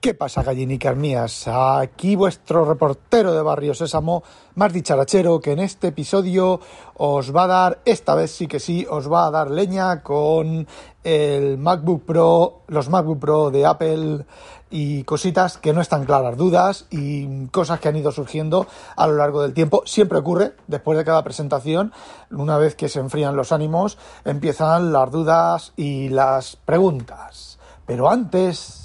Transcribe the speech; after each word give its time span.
¿Qué 0.00 0.14
pasa, 0.14 0.42
gallinicas 0.42 0.96
mías? 0.96 1.46
Aquí 1.46 2.16
vuestro 2.16 2.64
reportero 2.64 3.34
de 3.34 3.42
Barrio 3.42 3.74
Sésamo, 3.74 4.22
más 4.54 4.72
dicharachero, 4.72 5.40
que 5.40 5.52
en 5.52 5.58
este 5.58 5.88
episodio 5.88 6.58
os 6.94 7.36
va 7.36 7.44
a 7.44 7.46
dar, 7.46 7.82
esta 7.84 8.14
vez 8.14 8.30
sí 8.30 8.46
que 8.46 8.60
sí, 8.60 8.86
os 8.88 9.12
va 9.12 9.26
a 9.26 9.30
dar 9.30 9.50
leña 9.50 10.02
con 10.02 10.66
el 11.04 11.58
MacBook 11.58 12.06
Pro, 12.06 12.62
los 12.68 12.88
MacBook 12.88 13.18
Pro 13.18 13.50
de 13.50 13.66
Apple 13.66 14.24
y 14.70 15.04
cositas 15.04 15.58
que 15.58 15.74
no 15.74 15.82
están 15.82 16.06
claras, 16.06 16.38
dudas 16.38 16.86
y 16.88 17.48
cosas 17.48 17.78
que 17.78 17.88
han 17.88 17.96
ido 17.96 18.10
surgiendo 18.10 18.66
a 18.96 19.06
lo 19.06 19.16
largo 19.16 19.42
del 19.42 19.52
tiempo. 19.52 19.82
Siempre 19.84 20.16
ocurre, 20.16 20.54
después 20.66 20.96
de 20.96 21.04
cada 21.04 21.22
presentación, 21.22 21.92
una 22.30 22.56
vez 22.56 22.74
que 22.74 22.88
se 22.88 23.00
enfrían 23.00 23.36
los 23.36 23.52
ánimos, 23.52 23.98
empiezan 24.24 24.94
las 24.94 25.10
dudas 25.10 25.74
y 25.76 26.08
las 26.08 26.56
preguntas. 26.56 27.58
Pero 27.84 28.08
antes 28.08 28.79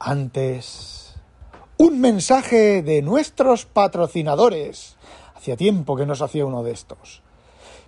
antes, 0.00 1.14
un 1.76 2.00
mensaje 2.00 2.82
de 2.82 3.02
nuestros 3.02 3.66
patrocinadores. 3.66 4.96
Hacía 5.36 5.56
tiempo 5.56 5.94
que 5.94 6.06
nos 6.06 6.22
hacía 6.22 6.46
uno 6.46 6.62
de 6.62 6.72
estos. 6.72 7.22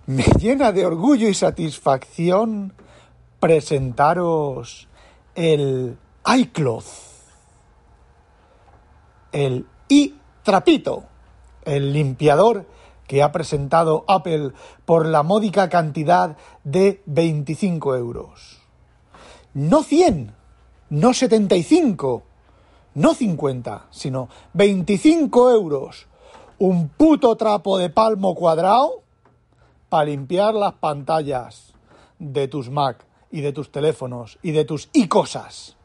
Me 0.05 0.23
llena 0.39 0.71
de 0.71 0.85
orgullo 0.85 1.27
y 1.27 1.33
satisfacción 1.33 2.73
presentaros 3.39 4.87
el 5.35 5.97
iCloth, 6.37 6.85
el 9.31 9.65
iTrapito, 9.89 11.05
el 11.65 11.93
limpiador 11.93 12.67
que 13.07 13.23
ha 13.23 13.31
presentado 13.31 14.05
Apple 14.07 14.51
por 14.85 15.05
la 15.07 15.23
módica 15.23 15.69
cantidad 15.69 16.37
de 16.63 17.01
25 17.05 17.95
euros. 17.95 18.61
No 19.53 19.83
100, 19.83 20.33
no 20.89 21.13
75, 21.13 22.23
no 22.95 23.13
50, 23.13 23.87
sino 23.89 24.29
25 24.53 25.51
euros. 25.51 26.07
Un 26.59 26.89
puto 26.89 27.35
trapo 27.35 27.77
de 27.77 27.89
palmo 27.89 28.35
cuadrado 28.35 29.01
para 29.89 30.05
limpiar 30.05 30.53
las 30.53 30.73
pantallas 30.73 31.73
de 32.19 32.47
tus 32.47 32.69
Mac 32.69 33.05
y 33.31 33.41
de 33.41 33.51
tus 33.51 33.71
teléfonos 33.71 34.37
y 34.41 34.51
de 34.51 34.65
tus 34.65 34.89
y 34.93 35.07
cosas. 35.07 35.75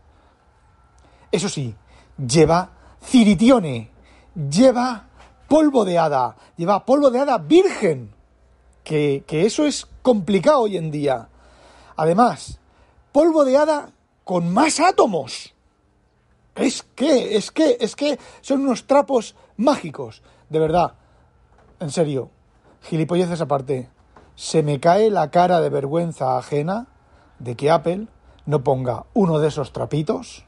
Eso 1.33 1.49
sí, 1.49 1.75
lleva 2.17 2.71
ciritione, 3.03 3.91
lleva 4.35 5.09
polvo 5.49 5.85
de 5.85 5.99
hada, 5.99 6.37
lleva 6.57 6.85
polvo 6.85 7.11
de 7.11 7.21
hada 7.21 7.39
virgen, 7.39 8.13
que, 8.85 9.25
que 9.27 9.47
eso 9.47 9.65
es 9.65 9.87
complicado 10.03 10.61
hoy 10.61 10.77
en 10.77 10.91
día. 10.91 11.29
Además, 11.97 12.61
polvo 13.13 13.45
de 13.45 13.57
hada 13.57 13.91
con 14.29 14.53
más 14.53 14.79
átomos. 14.79 15.55
Es 16.55 16.83
que, 16.83 17.39
es 17.39 17.51
que, 17.51 17.79
es 17.81 17.97
que 17.97 18.19
son 18.43 18.61
unos 18.61 18.87
trapos 18.87 19.35
mágicos. 19.57 20.23
De 20.51 20.59
verdad, 20.59 20.97
en 21.81 21.91
serio, 21.91 22.29
gilipolleces 22.83 23.41
aparte, 23.41 23.89
se 24.35 24.63
me 24.63 24.81
cae 24.81 25.09
la 25.09 25.31
cara 25.31 25.63
de 25.63 25.71
vergüenza 25.71 26.37
ajena 26.37 26.89
de 27.39 27.57
que 27.57 27.71
Apple 27.71 28.09
no 28.45 28.63
ponga 28.63 29.07
uno 29.15 29.39
de 29.39 29.49
esos 29.49 29.73
trapitos 29.73 30.45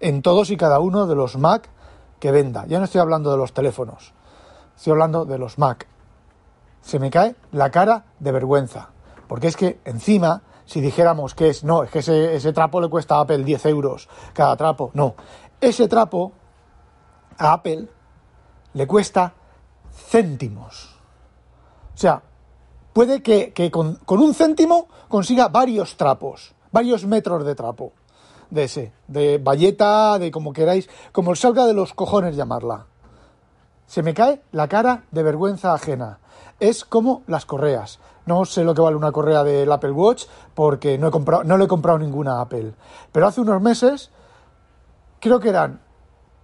en 0.00 0.22
todos 0.22 0.50
y 0.50 0.56
cada 0.56 0.80
uno 0.80 1.06
de 1.06 1.14
los 1.14 1.36
Mac 1.36 1.68
que 2.18 2.32
venda. 2.32 2.66
Ya 2.66 2.80
no 2.80 2.86
estoy 2.86 3.00
hablando 3.00 3.30
de 3.30 3.36
los 3.36 3.52
teléfonos, 3.52 4.12
estoy 4.74 4.90
hablando 4.90 5.24
de 5.24 5.38
los 5.38 5.56
Mac. 5.56 5.86
Se 6.82 6.98
me 6.98 7.10
cae 7.12 7.36
la 7.52 7.70
cara 7.70 8.06
de 8.18 8.32
vergüenza, 8.32 8.88
porque 9.28 9.46
es 9.46 9.56
que 9.56 9.78
encima 9.84 10.42
si 10.70 10.80
dijéramos 10.80 11.34
que 11.34 11.48
es, 11.48 11.64
no, 11.64 11.82
es 11.82 11.90
que 11.90 11.98
ese, 11.98 12.52
trapo 12.52 12.80
le 12.80 12.88
cuesta 12.88 13.16
a 13.16 13.22
Apple 13.22 13.42
10 13.42 13.66
euros 13.66 14.08
cada 14.32 14.56
trapo. 14.56 14.92
No, 14.94 15.16
ese 15.60 15.88
trapo 15.88 16.30
a 17.36 17.54
Apple 17.54 17.88
le 18.74 18.86
cuesta 18.86 19.34
céntimos. 19.92 20.96
O 21.92 21.96
sea, 21.96 22.22
puede 22.92 23.20
que, 23.20 23.52
con, 23.72 23.96
con, 23.96 24.20
un 24.20 24.32
céntimo 24.32 24.86
consiga 25.08 25.48
varios 25.48 25.96
trapos, 25.96 26.54
varios 26.70 27.04
metros 27.04 27.44
de 27.44 27.56
trapo 27.56 27.92
de 28.50 28.64
ese, 28.64 28.92
de 29.08 29.38
valleta, 29.38 30.20
de 30.20 30.30
como 30.30 30.52
queráis, 30.52 30.88
como 31.10 31.34
salga 31.34 31.66
de 31.66 31.74
los 31.74 31.94
cojones 31.94 32.36
llamarla. 32.36 32.86
Se 33.90 34.04
me 34.04 34.14
cae 34.14 34.40
la 34.52 34.68
cara 34.68 35.02
de 35.10 35.24
vergüenza 35.24 35.74
ajena. 35.74 36.20
Es 36.60 36.84
como 36.84 37.24
las 37.26 37.44
correas. 37.44 37.98
No 38.24 38.44
sé 38.44 38.62
lo 38.62 38.72
que 38.72 38.82
vale 38.82 38.96
una 38.96 39.10
correa 39.10 39.42
del 39.42 39.72
Apple 39.72 39.90
Watch 39.90 40.26
porque 40.54 40.96
no, 40.96 41.08
he 41.08 41.10
comprado, 41.10 41.42
no 41.42 41.56
le 41.56 41.64
he 41.64 41.66
comprado 41.66 41.98
ninguna 41.98 42.40
Apple. 42.40 42.72
Pero 43.10 43.26
hace 43.26 43.40
unos 43.40 43.60
meses 43.60 44.12
creo 45.18 45.40
que 45.40 45.48
eran 45.48 45.80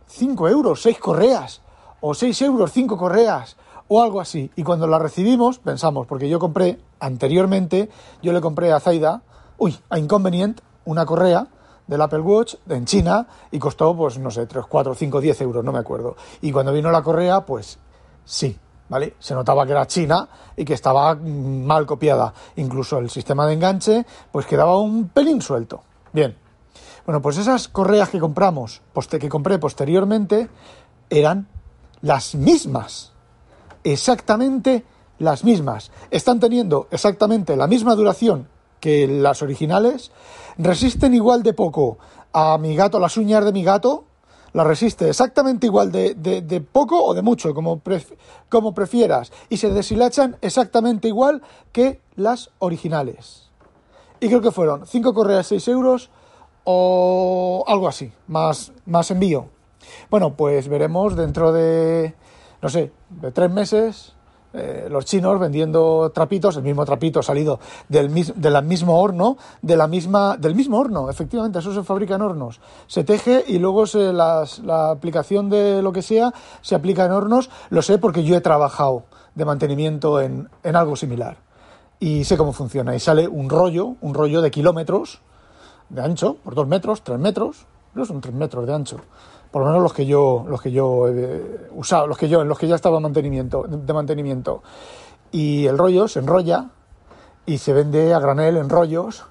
5 0.08 0.48
euros, 0.48 0.82
6 0.82 0.98
correas. 0.98 1.62
O 2.00 2.14
6 2.14 2.42
euros, 2.42 2.72
5 2.72 2.96
correas. 2.96 3.56
O 3.86 4.02
algo 4.02 4.20
así. 4.20 4.50
Y 4.56 4.64
cuando 4.64 4.88
la 4.88 4.98
recibimos, 4.98 5.60
pensamos, 5.60 6.08
porque 6.08 6.28
yo 6.28 6.40
compré 6.40 6.80
anteriormente, 6.98 7.88
yo 8.22 8.32
le 8.32 8.40
compré 8.40 8.72
a 8.72 8.80
Zaida, 8.80 9.22
uy, 9.56 9.78
a 9.88 10.00
Inconvenient, 10.00 10.62
una 10.84 11.06
correa 11.06 11.46
del 11.86 12.00
Apple 12.00 12.20
Watch 12.20 12.56
en 12.68 12.84
China 12.84 13.26
y 13.50 13.58
costó, 13.58 13.96
pues 13.96 14.18
no 14.18 14.30
sé, 14.30 14.46
3, 14.46 14.64
4, 14.68 14.94
5, 14.94 15.20
10 15.20 15.40
euros, 15.42 15.64
no 15.64 15.72
me 15.72 15.78
acuerdo. 15.78 16.16
Y 16.40 16.52
cuando 16.52 16.72
vino 16.72 16.90
la 16.90 17.02
correa, 17.02 17.44
pues 17.44 17.78
sí, 18.24 18.58
¿vale? 18.88 19.14
Se 19.18 19.34
notaba 19.34 19.64
que 19.66 19.72
era 19.72 19.86
china 19.86 20.28
y 20.56 20.64
que 20.64 20.74
estaba 20.74 21.14
mal 21.14 21.86
copiada. 21.86 22.32
Incluso 22.56 22.98
el 22.98 23.10
sistema 23.10 23.46
de 23.46 23.54
enganche, 23.54 24.06
pues 24.32 24.46
quedaba 24.46 24.78
un 24.78 25.08
pelín 25.08 25.40
suelto. 25.40 25.82
Bien. 26.12 26.36
Bueno, 27.04 27.22
pues 27.22 27.38
esas 27.38 27.68
correas 27.68 28.08
que 28.08 28.18
compramos, 28.18 28.82
que 29.08 29.28
compré 29.28 29.58
posteriormente, 29.58 30.48
eran 31.08 31.46
las 32.00 32.34
mismas. 32.34 33.12
Exactamente 33.84 34.84
las 35.18 35.44
mismas. 35.44 35.92
Están 36.10 36.40
teniendo 36.40 36.88
exactamente 36.90 37.56
la 37.56 37.68
misma 37.68 37.94
duración 37.94 38.48
que 38.80 39.06
las 39.06 39.42
originales. 39.42 40.10
Resisten 40.58 41.14
igual 41.14 41.42
de 41.42 41.52
poco 41.52 41.98
a 42.32 42.58
mi 42.58 42.74
gato, 42.76 42.98
las 42.98 43.16
uñas 43.16 43.44
de 43.44 43.52
mi 43.52 43.62
gato, 43.64 44.04
la 44.52 44.64
resiste 44.64 45.08
exactamente 45.08 45.66
igual 45.66 45.92
de, 45.92 46.14
de, 46.14 46.60
poco 46.60 47.04
o 47.04 47.12
de 47.12 47.20
mucho, 47.20 47.52
como, 47.52 47.82
como 48.48 48.74
prefieras, 48.74 49.30
y 49.50 49.58
se 49.58 49.70
deshilachan 49.70 50.38
exactamente 50.40 51.08
igual 51.08 51.42
que 51.72 52.00
las 52.14 52.50
originales. 52.58 53.50
Y 54.18 54.28
creo 54.28 54.40
que 54.40 54.50
fueron 54.50 54.86
5 54.86 55.12
correas 55.12 55.48
6 55.48 55.68
euros 55.68 56.10
o 56.64 57.64
algo 57.66 57.86
así, 57.86 58.12
más, 58.28 58.72
más 58.86 59.10
envío. 59.10 59.50
Bueno, 60.10 60.34
pues 60.36 60.68
veremos 60.68 61.16
dentro 61.16 61.52
de, 61.52 62.14
no 62.62 62.68
sé, 62.70 62.92
de 63.10 63.32
tres 63.32 63.50
meses 63.50 64.15
eh, 64.52 64.88
los 64.90 65.04
chinos 65.04 65.38
vendiendo 65.38 66.10
trapitos, 66.14 66.56
el 66.56 66.62
mismo 66.62 66.84
trapito 66.84 67.22
salido 67.22 67.60
del, 67.88 68.12
del 68.36 68.62
mismo 68.64 69.00
horno, 69.00 69.36
de 69.60 69.76
la 69.76 69.86
misma, 69.86 70.36
del 70.36 70.54
mismo 70.54 70.78
horno, 70.78 71.10
efectivamente, 71.10 71.58
eso 71.58 71.74
se 71.74 71.82
fabrica 71.82 72.14
en 72.14 72.22
hornos. 72.22 72.60
Se 72.86 73.04
teje 73.04 73.44
y 73.46 73.58
luego 73.58 73.86
se, 73.86 74.12
las, 74.12 74.60
la 74.60 74.90
aplicación 74.90 75.50
de 75.50 75.82
lo 75.82 75.92
que 75.92 76.02
sea 76.02 76.32
se 76.62 76.74
aplica 76.74 77.04
en 77.04 77.12
hornos. 77.12 77.50
Lo 77.70 77.82
sé 77.82 77.98
porque 77.98 78.24
yo 78.24 78.36
he 78.36 78.40
trabajado 78.40 79.04
de 79.34 79.44
mantenimiento 79.44 80.20
en, 80.20 80.48
en 80.62 80.76
algo 80.76 80.96
similar. 80.96 81.36
Y 81.98 82.24
sé 82.24 82.36
cómo 82.36 82.52
funciona. 82.52 82.94
Y 82.94 83.00
sale 83.00 83.28
un 83.28 83.48
rollo, 83.48 83.96
un 84.00 84.14
rollo 84.14 84.42
de 84.42 84.50
kilómetros 84.50 85.20
de 85.88 86.02
ancho, 86.02 86.36
por 86.42 86.54
dos 86.54 86.66
metros, 86.66 87.02
tres 87.02 87.18
metros, 87.18 87.66
no 87.94 88.04
son 88.04 88.20
tres 88.20 88.34
metros 88.34 88.66
de 88.66 88.74
ancho 88.74 88.98
por 89.56 89.62
lo 89.62 89.68
menos 89.68 89.84
los 89.84 89.94
que 89.94 90.04
yo, 90.04 90.44
los 90.46 90.60
que 90.60 90.70
yo 90.70 91.08
he 91.08 91.70
usado, 91.74 92.06
los 92.06 92.18
que 92.18 92.28
yo, 92.28 92.42
en 92.42 92.48
los 92.48 92.58
que 92.58 92.68
ya 92.68 92.74
estaba 92.74 93.00
mantenimiento, 93.00 93.64
de 93.66 93.90
mantenimiento. 93.94 94.62
Y 95.32 95.64
el 95.64 95.78
rollo 95.78 96.08
se 96.08 96.18
enrolla 96.18 96.66
y 97.46 97.56
se 97.56 97.72
vende 97.72 98.12
a 98.12 98.18
granel 98.18 98.58
en 98.58 98.68
rollos, 98.68 99.24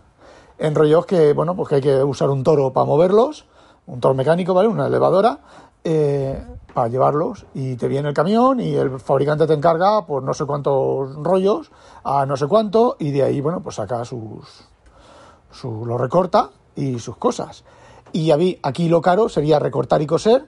en 0.58 0.74
rollos 0.74 1.06
que, 1.06 1.34
bueno, 1.34 1.56
pues 1.56 1.70
que 1.70 1.76
hay 1.76 1.82
que 1.82 2.04
usar 2.04 2.32
un 2.32 2.42
toro 2.42 2.74
para 2.74 2.88
moverlos, 2.88 3.46
un 3.86 4.00
toro 4.00 4.16
mecánico, 4.16 4.56
¿vale? 4.56 4.68
Una 4.68 4.88
elevadora, 4.88 5.42
eh, 5.84 6.44
para 6.74 6.88
llevarlos. 6.88 7.46
Y 7.54 7.76
te 7.76 7.88
viene 7.88 8.10
el 8.10 8.16
camión 8.16 8.60
y 8.60 8.74
el 8.74 9.00
fabricante 9.00 9.46
te 9.46 9.54
encarga, 9.54 10.08
por 10.08 10.24
no 10.24 10.34
sé 10.34 10.46
cuántos 10.46 11.18
rollos, 11.18 11.72
a 12.04 12.26
no 12.26 12.36
sé 12.36 12.48
cuánto, 12.48 12.96
y 12.98 13.12
de 13.12 13.22
ahí, 13.22 13.42
bueno, 13.42 13.62
pues 13.62 13.76
saca 13.76 14.04
sus, 14.04 14.66
su, 15.52 15.86
lo 15.86 16.00
recorta 16.00 16.50
y 16.76 16.98
sus 16.98 17.16
cosas. 17.16 17.64
Y 18.16 18.32
aquí 18.32 18.88
lo 18.88 19.02
caro 19.02 19.28
sería 19.28 19.60
recortar 19.60 20.02
y 20.02 20.08
coser, 20.08 20.46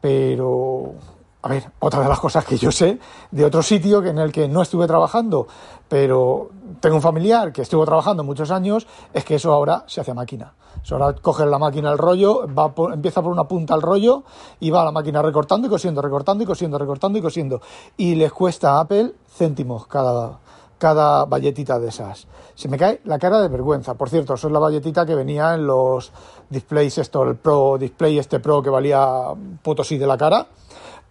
pero 0.00 0.94
a 1.42 1.48
ver, 1.48 1.64
otra 1.80 2.04
de 2.04 2.08
las 2.08 2.20
cosas 2.20 2.44
que 2.44 2.56
yo 2.56 2.70
sé 2.70 3.00
de 3.32 3.44
otro 3.44 3.64
sitio 3.64 4.04
en 4.04 4.18
el 4.18 4.30
que 4.30 4.46
no 4.46 4.62
estuve 4.62 4.86
trabajando, 4.86 5.48
pero 5.88 6.50
tengo 6.78 6.94
un 6.94 7.02
familiar 7.02 7.52
que 7.52 7.62
estuvo 7.62 7.84
trabajando 7.84 8.22
muchos 8.22 8.52
años, 8.52 8.86
es 9.12 9.24
que 9.24 9.34
eso 9.34 9.52
ahora 9.52 9.82
se 9.88 10.00
hace 10.00 10.12
a 10.12 10.14
máquina. 10.14 10.54
Ahora 10.88 11.12
coge 11.14 11.44
la 11.46 11.58
máquina 11.58 11.90
el 11.90 11.98
rollo, 11.98 12.46
va 12.46 12.72
empieza 12.94 13.20
por 13.20 13.32
una 13.32 13.42
punta 13.42 13.74
el 13.74 13.82
rollo 13.82 14.22
y 14.60 14.70
va 14.70 14.82
a 14.82 14.84
la 14.84 14.92
máquina 14.92 15.20
recortando 15.20 15.66
y 15.66 15.70
cosiendo, 15.70 16.00
recortando 16.00 16.44
y 16.44 16.46
cosiendo, 16.46 16.78
recortando 16.78 17.18
y 17.18 17.22
cosiendo. 17.22 17.60
Y 17.96 18.14
les 18.14 18.32
cuesta 18.32 18.76
a 18.76 18.80
Apple 18.82 19.14
céntimos 19.36 19.88
cada, 19.88 20.38
cada 20.80 21.26
valletita 21.26 21.78
de 21.78 21.88
esas. 21.88 22.26
Se 22.54 22.68
me 22.68 22.78
cae 22.78 23.00
la 23.04 23.18
cara 23.18 23.40
de 23.40 23.48
vergüenza. 23.48 23.94
Por 23.94 24.08
cierto, 24.08 24.34
eso 24.34 24.46
es 24.46 24.52
la 24.52 24.58
valletita 24.58 25.04
que 25.04 25.14
venía 25.14 25.54
en 25.54 25.66
los 25.66 26.10
displays, 26.48 26.98
esto, 26.98 27.22
el 27.22 27.36
Pro 27.36 27.76
Display 27.78 28.18
este 28.18 28.40
Pro 28.40 28.62
que 28.62 28.70
valía 28.70 29.28
potosí 29.62 29.98
de 29.98 30.06
la 30.06 30.16
cara 30.16 30.46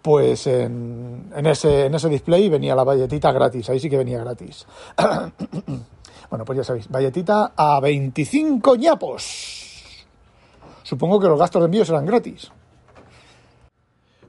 pues 0.01 0.47
en, 0.47 1.29
ese, 1.45 1.87
en 1.87 1.93
ese 1.93 2.07
display 2.07 2.47
venía 2.47 2.73
la 2.73 2.85
valletita 2.85 3.33
gratis, 3.33 3.69
ahí 3.69 3.79
sí 3.81 3.89
que 3.89 3.97
venía 3.97 4.19
gratis. 4.19 4.65
bueno, 6.29 6.45
pues 6.45 6.57
ya 6.57 6.63
sabéis, 6.63 6.87
valletita 6.87 7.51
a 7.55 7.79
25 7.81 8.75
ñapos. 8.77 10.05
Supongo 10.83 11.19
que 11.19 11.27
los 11.27 11.37
gastos 11.37 11.61
de 11.61 11.65
envío 11.65 11.83
serán 11.83 12.05
gratis. 12.05 12.49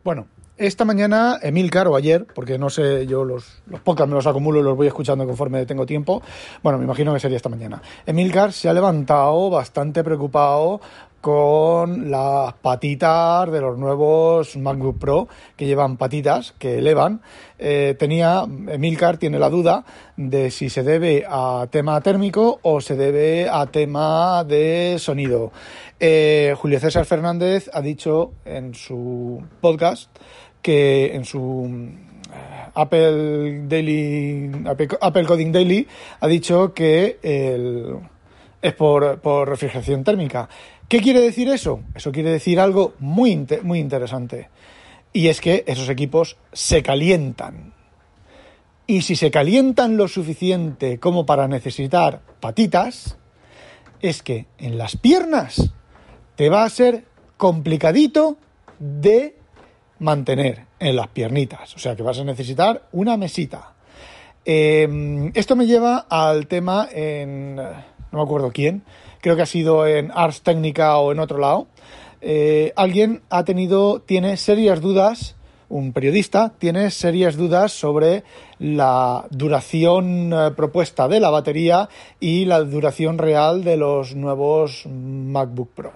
Bueno, 0.02 0.26
esta 0.60 0.84
mañana, 0.84 1.38
Emilcar, 1.42 1.88
o 1.88 1.96
ayer, 1.96 2.26
porque 2.34 2.58
no 2.58 2.68
sé, 2.68 3.06
yo 3.06 3.24
los, 3.24 3.62
los 3.66 3.80
me 3.84 4.14
los 4.14 4.26
acumulo 4.26 4.60
y 4.60 4.62
los 4.62 4.76
voy 4.76 4.86
escuchando 4.86 5.26
conforme 5.26 5.64
tengo 5.64 5.86
tiempo. 5.86 6.22
Bueno, 6.62 6.78
me 6.78 6.84
imagino 6.84 7.14
que 7.14 7.20
sería 7.20 7.38
esta 7.38 7.48
mañana. 7.48 7.80
Emilcar 8.04 8.52
se 8.52 8.68
ha 8.68 8.74
levantado 8.74 9.48
bastante 9.48 10.04
preocupado 10.04 10.80
con 11.20 12.10
las 12.10 12.54
patitas 12.54 13.50
de 13.50 13.60
los 13.60 13.78
nuevos 13.78 14.56
MacBook 14.56 14.98
Pro 14.98 15.28
que 15.56 15.66
llevan 15.66 15.96
patitas 15.96 16.54
que 16.58 16.78
elevan. 16.78 17.20
Eh, 17.58 17.94
tenía, 17.98 18.44
Emilcar 18.68 19.18
tiene 19.18 19.38
la 19.38 19.50
duda 19.50 19.84
de 20.16 20.50
si 20.50 20.70
se 20.70 20.82
debe 20.82 21.24
a 21.28 21.66
tema 21.70 22.00
térmico 22.00 22.58
o 22.62 22.80
se 22.80 22.96
debe 22.96 23.48
a 23.50 23.66
tema 23.66 24.44
de 24.44 24.96
sonido. 24.98 25.52
Eh, 25.98 26.54
Julio 26.56 26.80
César 26.80 27.04
Fernández 27.04 27.68
ha 27.72 27.82
dicho 27.82 28.32
en 28.46 28.74
su 28.74 29.42
podcast 29.60 30.10
que 30.62 31.14
en 31.14 31.24
su 31.24 31.68
eh, 32.32 32.70
Apple 32.74 33.62
Daily 33.66 34.50
Apple, 35.00 35.26
Coding 35.26 35.52
Daily 35.52 35.86
ha 36.20 36.26
dicho 36.26 36.72
que 36.74 37.18
es 38.62 38.74
por, 38.74 39.48
refrigeración 39.48 40.04
térmica. 40.04 40.48
¿Qué 40.88 41.00
quiere 41.00 41.20
decir 41.20 41.48
eso? 41.48 41.82
Eso 41.94 42.12
quiere 42.12 42.30
decir 42.30 42.58
algo 42.58 42.94
muy, 42.98 43.46
muy 43.62 43.78
interesante. 43.78 44.48
Y 45.12 45.28
es 45.28 45.40
que 45.40 45.64
esos 45.66 45.88
equipos 45.88 46.36
se 46.52 46.82
calientan. 46.82 47.74
Y 48.86 49.02
si 49.02 49.14
se 49.14 49.30
calientan 49.30 49.96
lo 49.96 50.08
suficiente 50.08 50.98
como 50.98 51.24
para 51.24 51.46
necesitar 51.46 52.22
patitas, 52.40 53.16
es 54.00 54.22
que 54.22 54.46
en 54.58 54.78
las 54.78 54.96
piernas 54.96 55.72
te 56.36 56.48
va 56.48 56.64
a 56.64 56.70
ser 56.70 57.04
complicadito 57.36 58.36
de 58.78 59.36
mantener 60.00 60.66
en 60.80 60.96
las 60.96 61.08
piernitas. 61.08 61.74
O 61.76 61.78
sea 61.78 61.94
que 61.94 62.02
vas 62.02 62.18
a 62.18 62.24
necesitar 62.24 62.82
una 62.90 63.16
mesita. 63.16 63.74
Em, 64.44 65.30
esto 65.34 65.54
me 65.54 65.66
lleva 65.66 66.06
al 66.08 66.46
tema 66.48 66.88
en... 66.92 67.56
no 67.56 67.72
me 68.10 68.22
acuerdo 68.22 68.50
quién, 68.52 68.82
creo 69.20 69.36
que 69.36 69.42
ha 69.42 69.46
sido 69.46 69.86
en 69.86 70.10
Ars 70.12 70.42
Técnica 70.42 70.96
o 70.98 71.12
en 71.12 71.20
otro 71.20 71.38
lado, 71.38 71.68
eh, 72.22 72.72
alguien 72.76 73.22
ha 73.30 73.44
tenido, 73.44 74.00
tiene 74.00 74.36
serias 74.36 74.80
dudas, 74.80 75.36
un 75.68 75.92
periodista 75.92 76.52
tiene 76.58 76.90
serias 76.90 77.36
dudas 77.36 77.72
sobre 77.72 78.24
la 78.58 79.26
duración 79.30 80.32
eh, 80.32 80.50
propuesta 80.56 81.06
de 81.06 81.20
la 81.20 81.30
batería 81.30 81.88
y 82.18 82.44
la 82.44 82.60
duración 82.60 83.18
real 83.18 83.62
de 83.62 83.76
los 83.76 84.16
nuevos 84.16 84.86
MacBook 84.86 85.70
Pro. 85.74 85.92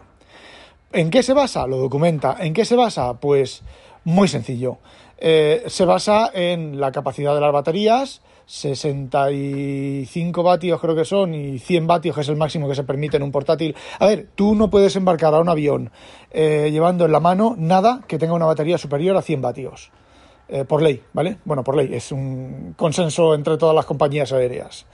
¿En 0.93 1.11
qué 1.11 1.25
se 1.25 1.35
basa? 1.35 1.67
Lo 1.67 1.79
documenta. 1.79 2.37
¿En 2.39 2.55
qué 2.55 2.65
se 2.65 2.77
basa? 2.77 3.15
Pues 3.15 3.65
muy 4.05 4.29
sencillo. 4.29 4.79
Eh, 5.19 5.65
se 5.67 5.85
basa 5.85 6.31
en 6.33 6.81
la 6.81 6.93
capacidad 6.93 7.35
de 7.35 7.41
las 7.41 7.53
baterías, 7.53 8.21
65 8.47 10.43
vatios 10.43 10.81
creo 10.81 10.95
que 10.95 11.05
son 11.05 11.35
y 11.35 11.59
100 11.59 11.87
vatios 11.87 12.15
que 12.15 12.21
es 12.21 12.29
el 12.29 12.37
máximo 12.37 12.69
que 12.69 12.75
se 12.75 12.85
permite 12.85 13.17
en 13.17 13.23
un 13.23 13.33
portátil. 13.33 13.75
A 13.99 14.07
ver, 14.07 14.29
tú 14.35 14.55
no 14.55 14.71
puedes 14.71 14.97
embarcar 14.97 15.35
a 15.35 15.41
un 15.41 15.49
avión 15.49 15.91
eh, 16.31 16.69
llevando 16.71 17.07
en 17.07 17.13
la 17.13 17.21
mano 17.21 17.55
nada 17.57 18.03
que 18.07 18.19
tenga 18.19 18.35
una 18.35 18.47
batería 18.47 18.77
superior 18.77 19.17
a 19.17 19.23
100 19.23 19.41
vatios. 19.41 19.91
Eh, 20.47 20.65
por 20.65 20.83
ley, 20.83 21.03
¿vale? 21.15 21.39
Bueno, 21.47 21.65
por 21.65 21.75
ley, 21.75 21.89
es 21.95 22.13
un 22.13 22.75
consenso 22.77 23.35
entre 23.35 23.57
todas 23.57 23.75
las 23.75 23.87
compañías 23.87 24.31
aéreas. 24.31 24.85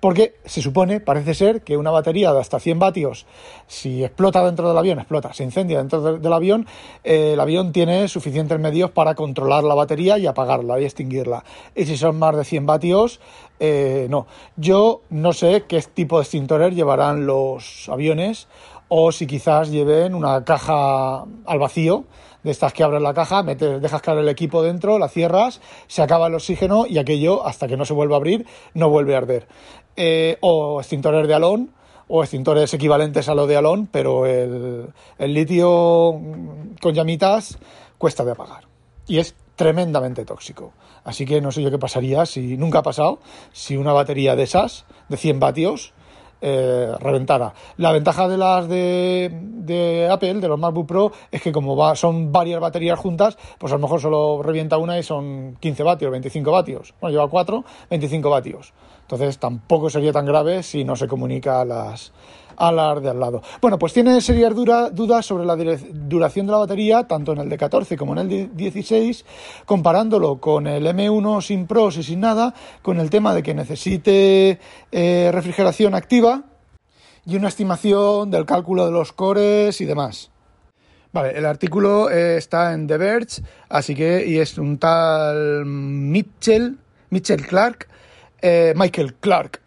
Porque 0.00 0.36
se 0.44 0.62
supone, 0.62 1.00
parece 1.00 1.34
ser, 1.34 1.62
que 1.62 1.76
una 1.76 1.90
batería 1.90 2.32
de 2.32 2.40
hasta 2.40 2.60
100 2.60 2.78
vatios, 2.78 3.26
si 3.66 4.04
explota 4.04 4.44
dentro 4.44 4.68
del 4.68 4.78
avión, 4.78 4.98
explota, 4.98 5.32
se 5.32 5.44
incendia 5.44 5.78
dentro 5.78 6.18
del 6.18 6.32
avión, 6.32 6.66
eh, 7.02 7.32
el 7.34 7.40
avión 7.40 7.72
tiene 7.72 8.08
suficientes 8.08 8.58
medios 8.58 8.90
para 8.90 9.14
controlar 9.14 9.64
la 9.64 9.74
batería 9.74 10.18
y 10.18 10.26
apagarla 10.26 10.80
y 10.80 10.84
extinguirla. 10.84 11.44
Y 11.74 11.84
si 11.86 11.96
son 11.96 12.18
más 12.18 12.36
de 12.36 12.44
100 12.44 12.66
vatios, 12.66 13.20
eh, 13.60 14.06
no. 14.10 14.26
Yo 14.56 15.02
no 15.10 15.32
sé 15.32 15.64
qué 15.68 15.80
tipo 15.82 16.18
de 16.18 16.22
extintores 16.22 16.74
llevarán 16.74 17.26
los 17.26 17.88
aviones 17.88 18.48
o 18.96 19.10
si 19.10 19.26
quizás 19.26 19.72
lleven 19.72 20.14
una 20.14 20.44
caja 20.44 21.24
al 21.46 21.58
vacío 21.58 22.04
de 22.44 22.52
estas 22.52 22.72
que 22.72 22.84
abres 22.84 23.02
la 23.02 23.12
caja, 23.12 23.42
metes, 23.42 23.82
dejas 23.82 24.00
caer 24.00 24.18
el 24.18 24.28
equipo 24.28 24.62
dentro, 24.62 25.00
la 25.00 25.08
cierras, 25.08 25.60
se 25.88 26.00
acaba 26.00 26.28
el 26.28 26.34
oxígeno 26.36 26.86
y 26.86 26.98
aquello, 26.98 27.44
hasta 27.44 27.66
que 27.66 27.76
no 27.76 27.86
se 27.86 27.92
vuelva 27.92 28.14
a 28.14 28.18
abrir, 28.18 28.46
no 28.72 28.90
vuelve 28.90 29.16
a 29.16 29.18
arder. 29.18 29.48
Eh, 29.96 30.38
o 30.42 30.78
extintores 30.80 31.26
de 31.26 31.34
alón, 31.34 31.70
o 32.06 32.22
extintores 32.22 32.72
equivalentes 32.72 33.28
a 33.28 33.34
lo 33.34 33.48
de 33.48 33.56
alón, 33.56 33.88
pero 33.90 34.26
el, 34.26 34.86
el 35.18 35.34
litio 35.34 36.20
con 36.80 36.94
llamitas 36.94 37.58
cuesta 37.98 38.24
de 38.24 38.30
apagar. 38.30 38.68
Y 39.08 39.18
es 39.18 39.34
tremendamente 39.56 40.24
tóxico. 40.24 40.72
Así 41.02 41.26
que 41.26 41.40
no 41.40 41.50
sé 41.50 41.62
yo 41.62 41.70
qué 41.72 41.78
pasaría 41.78 42.26
si, 42.26 42.56
nunca 42.56 42.78
ha 42.78 42.82
pasado, 42.82 43.18
si 43.52 43.76
una 43.76 43.92
batería 43.92 44.36
de 44.36 44.44
esas, 44.44 44.84
de 45.08 45.16
100 45.16 45.40
vatios, 45.40 45.94
eh, 46.40 46.92
reventara. 47.00 47.54
La 47.76 47.92
ventaja 47.92 48.28
de 48.28 48.36
las 48.36 48.68
de, 48.68 50.08
Apple, 50.10 50.34
de 50.34 50.48
los 50.48 50.58
MacBook 50.58 50.86
Pro, 50.86 51.12
es 51.30 51.42
que 51.42 51.52
como 51.52 51.76
va, 51.76 51.96
son 51.96 52.32
varias 52.32 52.60
baterías 52.60 52.98
juntas, 52.98 53.38
pues 53.58 53.72
a 53.72 53.76
lo 53.76 53.82
mejor 53.82 54.00
solo 54.00 54.42
revienta 54.42 54.78
una 54.78 54.98
y 54.98 55.02
son 55.02 55.56
15 55.60 55.82
vatios, 55.82 56.10
25 56.10 56.50
vatios. 56.50 56.94
Bueno, 57.00 57.12
lleva 57.12 57.28
4, 57.28 57.64
25 57.90 58.30
vatios. 58.30 58.72
Entonces 59.04 59.38
tampoco 59.38 59.90
sería 59.90 60.12
tan 60.12 60.26
grave 60.26 60.62
si 60.62 60.82
no 60.84 60.96
se 60.96 61.06
comunica 61.06 61.60
a 61.60 61.64
las, 61.64 62.12
alar 62.56 63.00
de 63.00 63.10
al 63.10 63.20
lado. 63.20 63.42
Bueno, 63.60 63.78
pues 63.78 63.92
tiene 63.92 64.20
serias 64.20 64.54
dudas 64.54 65.26
sobre 65.26 65.44
la 65.44 65.56
duración 65.56 66.46
de 66.46 66.52
la 66.52 66.58
batería, 66.58 67.04
tanto 67.04 67.32
en 67.32 67.38
el 67.38 67.48
de 67.48 67.58
14 67.58 67.96
como 67.96 68.12
en 68.12 68.18
el 68.20 68.28
de 68.28 68.48
16, 68.54 69.24
comparándolo 69.66 70.36
con 70.36 70.66
el 70.66 70.86
M1 70.86 71.42
sin 71.42 71.66
pros 71.66 71.96
y 71.96 72.02
sin 72.02 72.20
nada, 72.20 72.54
con 72.82 73.00
el 73.00 73.10
tema 73.10 73.34
de 73.34 73.42
que 73.42 73.54
necesite 73.54 74.58
eh, 74.92 75.30
refrigeración 75.32 75.94
activa 75.94 76.42
y 77.26 77.36
una 77.36 77.48
estimación 77.48 78.30
del 78.30 78.44
cálculo 78.44 78.86
de 78.86 78.92
los 78.92 79.12
cores 79.12 79.80
y 79.80 79.84
demás. 79.84 80.30
Vale, 81.12 81.38
el 81.38 81.46
artículo 81.46 82.10
eh, 82.10 82.36
está 82.36 82.72
en 82.72 82.88
The 82.88 82.96
Verge, 82.96 83.42
así 83.68 83.94
que, 83.94 84.26
y 84.26 84.38
es 84.38 84.58
un 84.58 84.78
tal 84.78 85.64
Mitchell, 85.64 86.76
Mitchell 87.10 87.46
Clark, 87.46 87.86
eh, 88.46 88.74
Michael 88.76 89.14
Clark, 89.14 89.62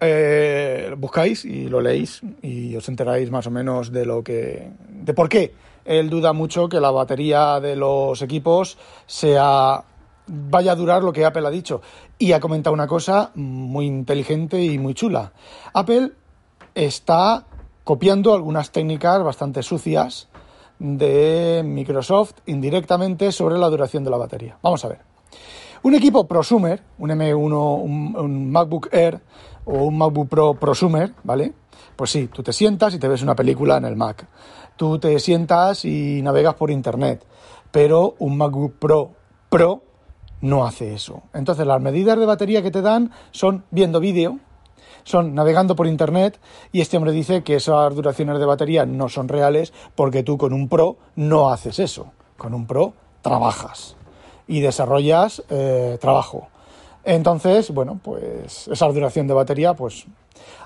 eh, 0.00 0.94
buscáis 0.96 1.44
y 1.44 1.68
lo 1.68 1.82
leéis 1.82 2.22
y 2.40 2.74
os 2.74 2.88
enteráis 2.88 3.30
más 3.30 3.46
o 3.46 3.50
menos 3.50 3.92
de 3.92 4.06
lo 4.06 4.24
que. 4.24 4.70
de 4.88 5.12
por 5.12 5.28
qué. 5.28 5.52
Él 5.84 6.08
duda 6.08 6.32
mucho 6.32 6.70
que 6.70 6.80
la 6.80 6.90
batería 6.90 7.60
de 7.60 7.76
los 7.76 8.22
equipos 8.22 8.78
sea 9.06 9.84
vaya 10.26 10.72
a 10.72 10.74
durar 10.74 11.02
lo 11.02 11.12
que 11.12 11.26
Apple 11.26 11.46
ha 11.46 11.50
dicho. 11.50 11.82
Y 12.18 12.32
ha 12.32 12.40
comentado 12.40 12.72
una 12.72 12.86
cosa 12.86 13.30
muy 13.34 13.84
inteligente 13.84 14.62
y 14.62 14.78
muy 14.78 14.94
chula. 14.94 15.32
Apple 15.74 16.12
está 16.74 17.44
copiando 17.84 18.32
algunas 18.32 18.72
técnicas 18.72 19.22
bastante 19.22 19.62
sucias 19.62 20.28
de 20.78 21.60
Microsoft 21.62 22.36
indirectamente 22.46 23.32
sobre 23.32 23.58
la 23.58 23.68
duración 23.68 24.02
de 24.02 24.10
la 24.10 24.16
batería. 24.16 24.56
Vamos 24.62 24.82
a 24.86 24.88
ver. 24.88 25.00
Un 25.84 25.94
equipo 25.94 26.26
prosumer, 26.26 26.82
un 26.96 27.10
M1, 27.10 27.82
un 27.82 28.50
MacBook 28.50 28.88
Air, 28.90 29.20
o 29.66 29.84
un 29.84 29.98
MacBook 29.98 30.30
Pro 30.30 30.54
prosumer, 30.54 31.12
¿vale? 31.24 31.52
Pues 31.94 32.08
sí, 32.10 32.28
tú 32.32 32.42
te 32.42 32.54
sientas 32.54 32.94
y 32.94 32.98
te 32.98 33.06
ves 33.06 33.20
una 33.20 33.36
película 33.36 33.76
en 33.76 33.84
el 33.84 33.94
Mac. 33.94 34.26
Tú 34.76 34.98
te 34.98 35.18
sientas 35.18 35.84
y 35.84 36.22
navegas 36.22 36.54
por 36.54 36.70
Internet. 36.70 37.26
Pero 37.70 38.14
un 38.18 38.38
MacBook 38.38 38.78
Pro 38.78 39.10
Pro 39.50 39.82
no 40.40 40.64
hace 40.64 40.94
eso. 40.94 41.24
Entonces 41.34 41.66
las 41.66 41.82
medidas 41.82 42.18
de 42.18 42.24
batería 42.24 42.62
que 42.62 42.70
te 42.70 42.80
dan 42.80 43.12
son 43.30 43.64
viendo 43.70 44.00
vídeo, 44.00 44.38
son 45.02 45.34
navegando 45.34 45.76
por 45.76 45.86
Internet 45.86 46.40
y 46.72 46.80
este 46.80 46.96
hombre 46.96 47.12
dice 47.12 47.42
que 47.42 47.56
esas 47.56 47.94
duraciones 47.94 48.38
de 48.38 48.46
batería 48.46 48.86
no 48.86 49.10
son 49.10 49.28
reales 49.28 49.74
porque 49.94 50.22
tú 50.22 50.38
con 50.38 50.54
un 50.54 50.70
Pro 50.70 50.96
no 51.14 51.50
haces 51.50 51.78
eso. 51.78 52.06
Con 52.38 52.54
un 52.54 52.66
Pro 52.66 52.94
trabajas 53.20 53.96
y 54.46 54.60
desarrollas 54.60 55.42
eh, 55.50 55.98
trabajo. 56.00 56.48
Entonces, 57.04 57.70
bueno, 57.70 58.00
pues 58.02 58.68
esa 58.68 58.86
duración 58.88 59.26
de 59.26 59.34
batería, 59.34 59.74
pues, 59.74 60.06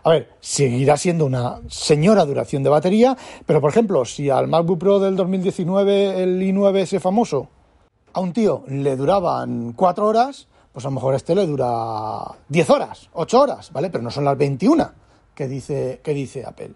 a 0.04 0.10
ver, 0.10 0.30
seguirá 0.40 0.96
siendo 0.96 1.26
una 1.26 1.60
señora 1.68 2.24
duración 2.24 2.62
de 2.62 2.70
batería, 2.70 3.16
pero 3.44 3.60
por 3.60 3.70
ejemplo, 3.70 4.04
si 4.04 4.30
al 4.30 4.46
MacBook 4.46 4.78
Pro 4.78 5.00
del 5.00 5.16
2019, 5.16 6.22
el 6.22 6.40
i9 6.40 6.78
ese 6.78 7.00
famoso, 7.00 7.48
a 8.12 8.20
un 8.20 8.32
tío 8.32 8.64
le 8.68 8.96
duraban 8.96 9.72
4 9.72 10.06
horas, 10.06 10.48
pues 10.72 10.84
a 10.84 10.88
lo 10.88 10.94
mejor 10.94 11.14
este 11.14 11.34
le 11.34 11.46
dura 11.46 12.20
10 12.48 12.70
horas, 12.70 13.10
8 13.12 13.40
horas, 13.40 13.72
¿vale? 13.72 13.90
Pero 13.90 14.04
no 14.04 14.10
son 14.10 14.24
las 14.24 14.38
21 14.38 14.92
que 15.34 15.48
dice, 15.48 16.00
que 16.02 16.14
dice 16.14 16.44
Apple. 16.46 16.72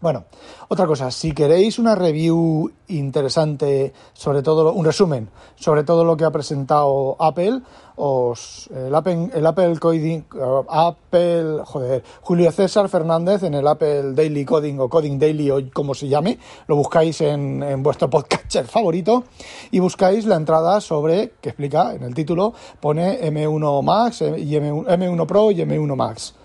Bueno, 0.00 0.24
otra 0.68 0.86
cosa, 0.86 1.10
si 1.10 1.32
queréis 1.32 1.78
una 1.78 1.94
review 1.94 2.72
interesante 2.88 3.92
sobre 4.14 4.40
todo, 4.40 4.72
un 4.72 4.86
resumen 4.86 5.28
sobre 5.56 5.84
todo 5.84 6.06
lo 6.06 6.16
que 6.16 6.24
ha 6.24 6.30
presentado 6.30 7.16
Apple, 7.18 7.60
os, 7.96 8.70
el 8.74 8.94
Apple, 8.94 9.28
el 9.34 9.46
Apple 9.46 9.78
Coding, 9.78 10.22
uh, 10.36 10.64
Apple, 10.70 11.58
joder, 11.66 12.02
Julio 12.22 12.50
César 12.50 12.88
Fernández 12.88 13.42
en 13.42 13.52
el 13.52 13.66
Apple 13.66 14.14
Daily 14.14 14.46
Coding 14.46 14.78
o 14.78 14.88
Coding 14.88 15.18
Daily 15.18 15.50
o 15.50 15.60
como 15.70 15.92
se 15.92 16.08
llame, 16.08 16.38
lo 16.66 16.76
buscáis 16.76 17.20
en, 17.20 17.82
vuestro 17.82 18.08
podcatcher 18.10 18.66
favorito 18.66 19.24
y 19.70 19.80
buscáis 19.80 20.24
la 20.24 20.36
entrada 20.36 20.80
sobre, 20.80 21.34
que 21.42 21.50
explica 21.50 21.94
en 21.94 22.04
el 22.04 22.14
título, 22.14 22.54
pone 22.80 23.20
M1 23.20 23.82
Max 23.82 24.22
y 24.22 24.52
M1, 24.52 24.86
M1 24.86 25.26
Pro 25.26 25.50
y 25.50 25.56
M1 25.56 25.94
Max 25.94 26.39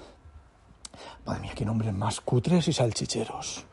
Madre 1.26 1.42
mía, 1.42 1.54
qué 1.56 1.66
nombres 1.66 1.92
más 1.92 2.22
cutres 2.22 2.68
y 2.68 2.74
salchicheros. 2.74 3.66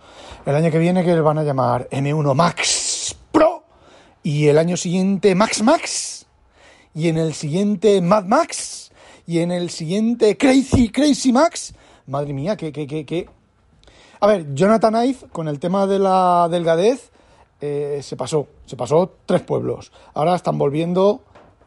El 0.47 0.55
año 0.55 0.71
que 0.71 0.79
viene 0.79 1.05
que 1.05 1.21
van 1.21 1.37
a 1.37 1.43
llamar 1.43 1.87
M1 1.91 2.35
Max 2.35 3.15
Pro 3.31 3.65
y 4.23 4.47
el 4.47 4.57
año 4.57 4.79
siguiente 4.79 5.35
Max 5.35 5.63
Max 5.63 6.27
y 6.95 7.09
en 7.09 7.19
el 7.19 7.35
siguiente 7.35 8.01
Mad 8.01 8.25
Max 8.25 8.91
y 9.27 9.41
en 9.41 9.53
el 9.53 9.69
siguiente 9.69 10.39
Crazy 10.39 10.89
Crazy 10.89 11.31
Max. 11.31 11.75
Madre 12.07 12.33
mía, 12.33 12.57
qué, 12.57 12.73
qué, 12.73 12.87
qué, 12.87 13.05
qué. 13.05 13.29
A 14.21 14.27
ver, 14.27 14.55
Jonathan 14.55 15.05
Ive 15.05 15.29
con 15.31 15.47
el 15.47 15.59
tema 15.59 15.87
de 15.87 15.99
la 15.99 16.49
delgadez 16.51 17.11
eh, 17.61 18.01
se 18.03 18.17
pasó, 18.17 18.47
se 18.65 18.77
pasó 18.77 19.17
tres 19.27 19.43
pueblos. 19.43 19.93
Ahora 20.15 20.37
están 20.37 20.57
volviendo 20.57 21.23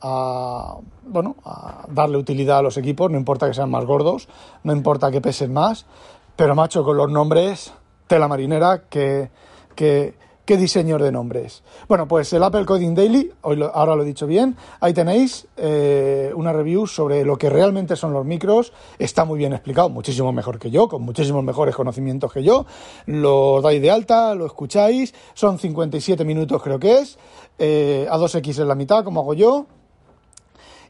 a, 0.07 0.77
bueno, 1.03 1.35
a 1.43 1.85
darle 1.89 2.17
utilidad 2.17 2.59
a 2.59 2.61
los 2.61 2.77
equipos, 2.77 3.09
no 3.09 3.17
importa 3.17 3.47
que 3.47 3.55
sean 3.55 3.71
más 3.71 3.85
gordos, 3.85 4.27
no 4.63 4.71
importa 4.71 5.09
que 5.09 5.19
pesen 5.19 5.51
más, 5.51 5.87
pero 6.35 6.53
macho, 6.53 6.83
con 6.83 6.95
los 6.95 7.09
nombres, 7.11 7.73
tela 8.05 8.27
marinera, 8.27 8.83
que, 8.87 9.31
que, 9.75 10.13
qué 10.45 10.57
diseños 10.57 11.01
de 11.01 11.11
nombres. 11.11 11.63
Bueno, 11.87 12.07
pues 12.07 12.31
el 12.33 12.43
Apple 12.43 12.65
Coding 12.65 12.93
Daily, 12.93 13.31
hoy 13.41 13.63
ahora 13.73 13.95
lo 13.95 14.03
he 14.03 14.05
dicho 14.05 14.27
bien, 14.27 14.55
ahí 14.79 14.93
tenéis 14.93 15.47
eh, 15.57 16.31
una 16.35 16.53
review 16.53 16.85
sobre 16.85 17.25
lo 17.25 17.35
que 17.37 17.49
realmente 17.49 17.95
son 17.95 18.13
los 18.13 18.25
micros, 18.25 18.73
está 18.99 19.25
muy 19.25 19.39
bien 19.39 19.53
explicado, 19.53 19.89
muchísimo 19.89 20.31
mejor 20.31 20.59
que 20.59 20.69
yo, 20.69 20.87
con 20.87 21.01
muchísimos 21.01 21.43
mejores 21.43 21.75
conocimientos 21.75 22.31
que 22.31 22.43
yo, 22.43 22.67
lo 23.07 23.59
dais 23.63 23.81
de 23.81 23.89
alta, 23.89 24.35
lo 24.35 24.45
escucháis, 24.45 25.15
son 25.33 25.57
57 25.57 26.23
minutos 26.25 26.61
creo 26.61 26.77
que 26.77 26.99
es, 26.99 27.17
eh, 27.57 28.07
a 28.07 28.19
2x 28.19 28.61
en 28.61 28.67
la 28.67 28.75
mitad, 28.75 29.03
como 29.03 29.21
hago 29.21 29.33
yo, 29.33 29.65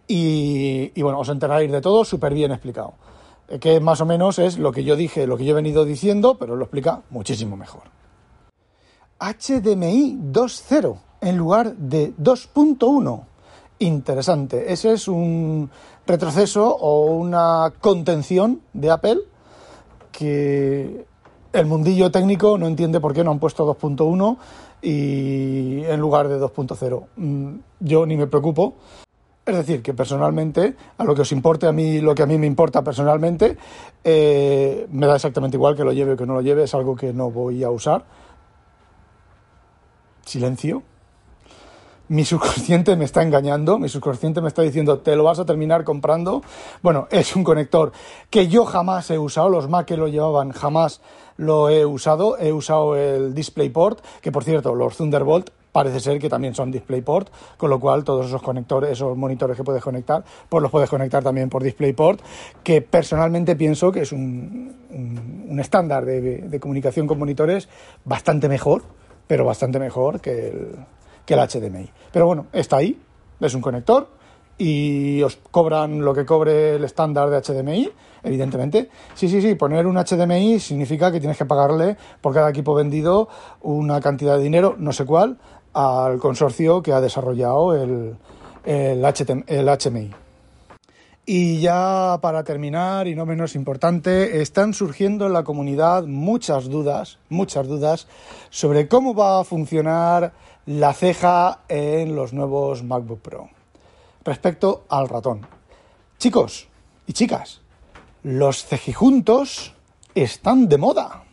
y, 0.08 1.02
bueno, 1.02 1.20
os 1.20 1.30
enteráis 1.30 1.72
de 1.72 1.82
todo 1.82 2.06
súper 2.06 2.34
bien 2.34 2.52
explicado. 2.52 2.94
Eh, 3.48 3.60
que 3.60 3.80
más 3.80 4.02
o 4.02 4.06
menos 4.06 4.40
es 4.40 4.58
lo 4.58 4.72
que 4.72 4.84
yo 4.84 4.96
dije, 4.96 5.28
lo 5.28 5.38
que 5.38 5.46
yo 5.46 5.52
he 5.52 5.56
venido 5.56 5.86
diciendo, 5.86 6.38
pero 6.38 6.56
lo 6.56 6.66
explica 6.66 7.02
muchísimo 7.10 7.58
mejor. 7.58 7.84
HDMI 9.20 10.20
2.0 10.32 10.98
en 11.22 11.38
lugar 11.38 11.76
de 11.76 12.16
2.1. 12.18 13.24
Interesante. 13.80 14.72
Ese 14.72 14.94
es 14.94 15.08
un 15.08 15.70
retroceso 16.06 16.76
o 16.76 17.06
una 17.06 17.74
contención 17.80 18.62
de 18.74 18.92
Apple 18.92 19.20
que 20.12 21.06
el 21.52 21.66
mundillo 21.66 22.12
técnico 22.12 22.58
no 22.58 22.68
entiende 22.68 23.00
por 23.00 23.14
qué 23.14 23.24
no 23.24 23.32
han 23.32 23.40
puesto 23.40 23.66
2.1 23.66 24.38
y 24.82 25.84
en 25.84 26.00
lugar 26.00 26.28
de 26.28 26.40
2.0. 26.40 27.06
Mm, 27.16 27.56
yo 27.80 28.06
ni 28.06 28.18
me 28.18 28.28
preocupo 28.28 28.76
es 29.46 29.56
decir, 29.56 29.84
que 29.84 29.94
personalmente, 29.94 30.76
a 30.98 31.04
lo 31.04 31.14
que 31.14 31.22
os 31.22 31.32
importe 31.32 31.68
a 31.68 31.72
mí, 31.72 32.02
lo 32.02 32.16
que 32.16 32.24
a 32.24 32.26
mí 32.26 32.38
me 32.38 32.48
importa 32.48 32.84
personalmente, 32.84 33.58
eh, 34.04 34.88
me 34.92 35.06
da 35.06 35.16
exactamente 35.16 35.58
igual 35.58 35.76
que 35.76 35.84
lo 35.84 35.94
lleve 35.94 36.14
o 36.14 36.18
que 36.18 36.26
no 36.26 36.34
lo 36.34 36.42
lleve, 36.42 36.64
es 36.64 36.74
algo 36.74 36.96
que 36.96 37.14
no 37.14 37.30
voy 37.30 37.64
a 37.64 37.70
usar. 37.70 38.06
Silencio. 40.26 40.82
Mi 42.08 42.24
subconsciente 42.26 42.96
me 42.96 43.06
está 43.06 43.22
engañando, 43.24 43.78
mi 43.78 43.90
subconsciente 43.90 44.42
me 44.42 44.48
está 44.48 44.62
diciendo, 44.64 45.00
te 45.00 45.16
lo 45.16 45.24
vas 45.24 45.40
a 45.40 45.46
terminar 45.46 45.84
comprando. 45.84 46.42
Bueno, 46.82 47.08
es 47.12 47.36
un 47.36 47.44
conector 47.44 47.92
que 48.30 48.48
yo 48.48 48.66
jamás 48.66 49.10
he 49.12 49.20
usado, 49.20 49.50
los 49.50 49.70
Mac 49.70 49.86
que 49.86 49.98
lo 49.98 50.08
llevaban 50.08 50.52
jamás 50.52 51.02
lo 51.38 51.70
he 51.70 51.86
usado, 51.86 52.38
he 52.38 52.54
usado 52.54 52.96
el 52.96 53.34
DisplayPort, 53.34 54.00
que 54.22 54.32
por 54.32 54.44
cierto, 54.44 54.74
los 54.74 54.98
Thunderbolt 54.98 55.50
parece 55.76 56.00
ser 56.00 56.20
que 56.20 56.30
también 56.30 56.56
son 56.56 56.72
DisplayPort, 56.72 57.28
con 57.58 57.70
lo 57.70 57.82
cual 57.82 58.06
todos 58.06 58.28
esos 58.28 58.42
conectores, 58.42 58.92
esos 58.92 59.18
monitores 59.18 59.58
que 59.58 59.64
puedes 59.66 59.84
conectar, 59.84 60.24
pues 60.48 60.62
los 60.62 60.72
puedes 60.72 60.90
conectar 60.90 61.22
también 61.22 61.50
por 61.50 61.62
DisplayPort, 61.62 62.22
que 62.64 62.82
personalmente 62.82 63.58
pienso 63.58 63.92
que 63.92 64.04
es 64.04 64.14
un, 64.14 64.74
estándar 65.60 66.06
de, 66.06 66.60
comunicación 66.62 67.08
con 67.08 67.20
monitores 67.20 67.68
bastante 68.06 68.48
mejor, 68.48 68.84
pero 69.28 69.44
bastante 69.44 69.78
mejor 69.78 70.22
que 70.22 70.48
el, 70.48 70.76
que 71.26 71.34
el 71.34 71.42
HDMI. 71.42 71.90
Pero 72.10 72.26
bueno, 72.26 72.46
está 72.54 72.78
ahí, 72.78 72.98
es 73.42 73.54
un 73.54 73.60
conector 73.60 74.08
y 74.58 75.22
os 75.24 75.38
cobran 75.52 76.06
lo 76.06 76.14
que 76.14 76.26
cobre 76.26 76.76
el 76.76 76.84
estándar 76.84 77.30
de 77.30 77.42
HDMI, 77.42 77.92
evidentemente. 78.24 78.90
Sí, 79.14 79.28
sí, 79.28 79.42
sí, 79.42 79.56
poner 79.56 79.86
un 79.86 79.96
HDMI 79.98 80.60
significa 80.60 81.12
que 81.12 81.20
tienes 81.20 81.38
que 81.38 81.46
pagarle 81.46 81.98
por 82.22 82.34
cada 82.34 82.50
equipo 82.50 82.74
vendido 82.74 83.28
una 83.62 84.00
cantidad 84.00 84.38
de 84.38 84.44
dinero, 84.44 84.76
no 84.78 84.94
sé 84.94 85.06
cuál, 85.06 85.38
al 85.76 86.20
consorcio 86.20 86.82
que 86.82 86.94
ha 86.94 87.02
desarrollado 87.02 87.76
el, 87.76 88.18
HMI. 88.66 90.12
Y 91.28 91.60
ya 91.60 92.18
para 92.22 92.44
terminar, 92.44 93.08
y 93.08 93.16
no 93.16 93.26
menos 93.26 93.56
importante, 93.56 94.42
están 94.42 94.74
surgiendo 94.74 95.26
en 95.28 95.34
la 95.34 95.44
comunidad 95.44 96.06
muchas 96.06 96.70
dudas, 96.70 97.20
muchas 97.30 97.68
dudas 97.68 98.08
sobre 98.50 98.88
cómo 98.88 99.14
va 99.14 99.42
a 99.42 99.44
funcionar 99.44 100.34
la 100.66 100.94
ceja 100.94 101.60
en 101.68 102.16
los 102.16 102.32
nuevos 102.32 102.84
MacBook 102.84 103.20
Pro 103.22 103.50
respecto 104.24 104.86
al 104.88 105.10
ratón. 105.10 105.46
Chicos 106.18 106.68
y 107.06 107.14
chicas, 107.14 107.62
los 108.24 108.66
cejijuntos 108.66 109.74
están 110.16 110.70
de 110.70 110.78
moda. 110.78 111.24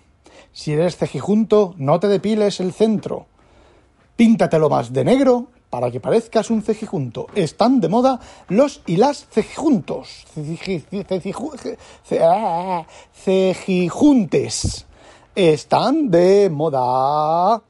Si 0.52 0.72
eres 0.72 0.96
cejijunto, 0.96 1.74
no 1.78 2.00
te 2.00 2.08
depiles 2.08 2.60
el 2.60 2.72
centro. 2.72 3.26
Píntatelo 4.16 4.68
más 4.68 4.92
de 4.92 5.04
negro 5.04 5.48
para 5.70 5.90
que 5.90 6.00
parezcas 6.00 6.50
un 6.50 6.62
cejijunto. 6.62 7.28
Están 7.34 7.80
de 7.80 7.88
moda 7.88 8.20
los 8.48 8.82
y 8.86 8.96
las 8.96 9.26
cejijuntos. 9.26 10.26
Cejijuntes. 13.14 14.86
Están 15.34 16.10
de 16.10 16.50
moda. 16.50 17.62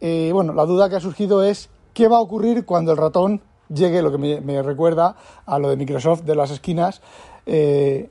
Eh, 0.00 0.30
bueno, 0.32 0.54
la 0.54 0.64
duda 0.64 0.88
que 0.88 0.96
ha 0.96 1.00
surgido 1.00 1.44
es 1.44 1.68
qué 1.92 2.08
va 2.08 2.16
a 2.16 2.20
ocurrir 2.20 2.64
cuando 2.64 2.92
el 2.92 2.98
ratón 2.98 3.42
llegue, 3.68 4.02
lo 4.02 4.10
que 4.10 4.18
me, 4.18 4.62
recuerda 4.62 5.16
a 5.44 5.58
lo 5.58 5.68
de 5.68 5.76
Microsoft 5.76 6.22
de 6.22 6.34
las 6.34 6.50
esquinas, 6.50 7.02
eh, 7.46 8.10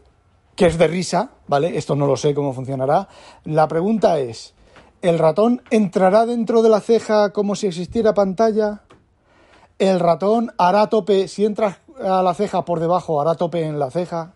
que 0.55 0.67
es 0.67 0.77
de 0.77 0.87
risa, 0.87 1.31
¿vale? 1.47 1.77
Esto 1.77 1.95
no 1.95 2.05
lo 2.05 2.15
sé 2.15 2.33
cómo 2.33 2.53
funcionará. 2.53 3.07
La 3.45 3.67
pregunta 3.67 4.19
es, 4.19 4.53
¿El 5.03 5.19
ratón 5.19 5.61
entrará 5.69 6.25
dentro 6.25 6.61
de 6.61 6.69
la 6.69 6.79
ceja 6.79 7.33
como 7.33 7.57
si 7.57 7.67
existiera 7.67 8.13
pantalla? 8.13 8.83
¿El 9.77 9.99
ratón 9.99 10.53
hará 10.57 10.87
tope, 10.87 11.27
si 11.27 11.43
entras 11.43 11.79
a 12.01 12.23
la 12.23 12.33
ceja 12.33 12.63
por 12.63 12.79
debajo, 12.79 13.19
hará 13.19 13.35
tope 13.35 13.65
en 13.65 13.79
la 13.79 13.91
ceja? 13.91 14.31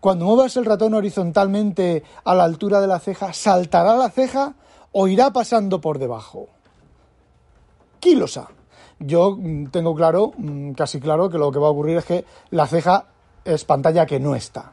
Cuando 0.00 0.24
muevas 0.24 0.56
el 0.56 0.64
ratón 0.64 0.94
horizontalmente 0.94 2.02
a 2.24 2.34
la 2.34 2.42
altura 2.42 2.80
de 2.80 2.88
la 2.88 2.98
ceja, 2.98 3.32
¿saltará 3.32 3.94
la 3.94 4.10
ceja 4.10 4.54
o 4.90 5.06
irá 5.06 5.32
pasando 5.32 5.80
por 5.80 6.00
debajo? 6.00 6.48
Kilosa. 8.00 8.48
Yo 8.98 9.36
mm, 9.38 9.66
tengo 9.66 9.94
claro, 9.94 10.32
mm, 10.36 10.72
casi 10.72 10.98
claro, 10.98 11.30
que 11.30 11.38
lo 11.38 11.52
que 11.52 11.60
va 11.60 11.68
a 11.68 11.70
ocurrir 11.70 11.98
es 11.98 12.04
que 12.04 12.24
la 12.50 12.66
ceja 12.66 13.04
es 13.44 13.64
pantalla 13.64 14.04
que 14.04 14.18
no 14.18 14.34
está. 14.34 14.72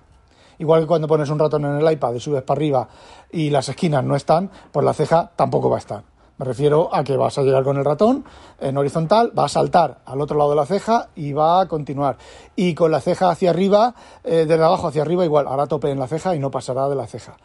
Igual 0.64 0.80
que 0.80 0.88
cuando 0.88 1.10
pones 1.10 1.30
un 1.30 1.38
ratón 1.38 1.66
en 1.66 1.86
el 1.86 1.92
iPad 1.92 2.14
y 2.14 2.22
subes 2.22 2.42
para 2.42 2.58
arriba 2.58 2.88
y 3.30 3.50
las 3.50 3.68
esquinas 3.68 4.02
no 4.02 4.16
están, 4.16 4.50
pues 4.72 4.86
la 4.86 4.94
ceja 4.94 5.30
tampoco 5.36 5.70
va 5.70 5.76
a 5.76 5.80
estar. 5.80 6.04
Me 6.38 6.46
refiero 6.46 6.88
a 6.96 7.04
que 7.04 7.18
vas 7.18 7.38
a 7.38 7.42
llegar 7.42 7.66
con 7.66 7.78
el 7.78 7.84
ratón 7.84 8.24
en 8.62 8.78
horizontal, 8.78 9.38
va 9.38 9.44
a 9.44 9.50
saltar 9.50 10.00
al 10.06 10.22
otro 10.22 10.38
lado 10.38 10.52
de 10.52 10.56
la 10.56 10.66
ceja 10.66 11.10
y 11.16 11.34
va 11.34 11.60
a 11.60 11.68
continuar. 11.68 12.16
Y 12.56 12.76
con 12.76 12.92
la 12.92 13.02
ceja 13.02 13.30
hacia 13.30 13.50
arriba, 13.50 13.94
eh, 14.24 14.46
desde 14.48 14.64
abajo 14.64 14.88
hacia 14.88 15.02
arriba, 15.02 15.26
igual, 15.26 15.50
hará 15.50 15.68
tope 15.68 15.92
en 15.92 16.00
la 16.00 16.08
ceja 16.08 16.34
y 16.34 16.40
no 16.40 16.50
pasará 16.50 16.88
de 16.88 16.96
la 16.96 17.08
ceja. 17.08 17.36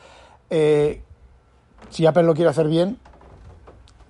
Eh, 0.48 1.02
si 1.90 2.06
Apple 2.06 2.22
lo 2.22 2.34
quiere 2.34 2.50
hacer 2.50 2.68
bien, 2.68 3.00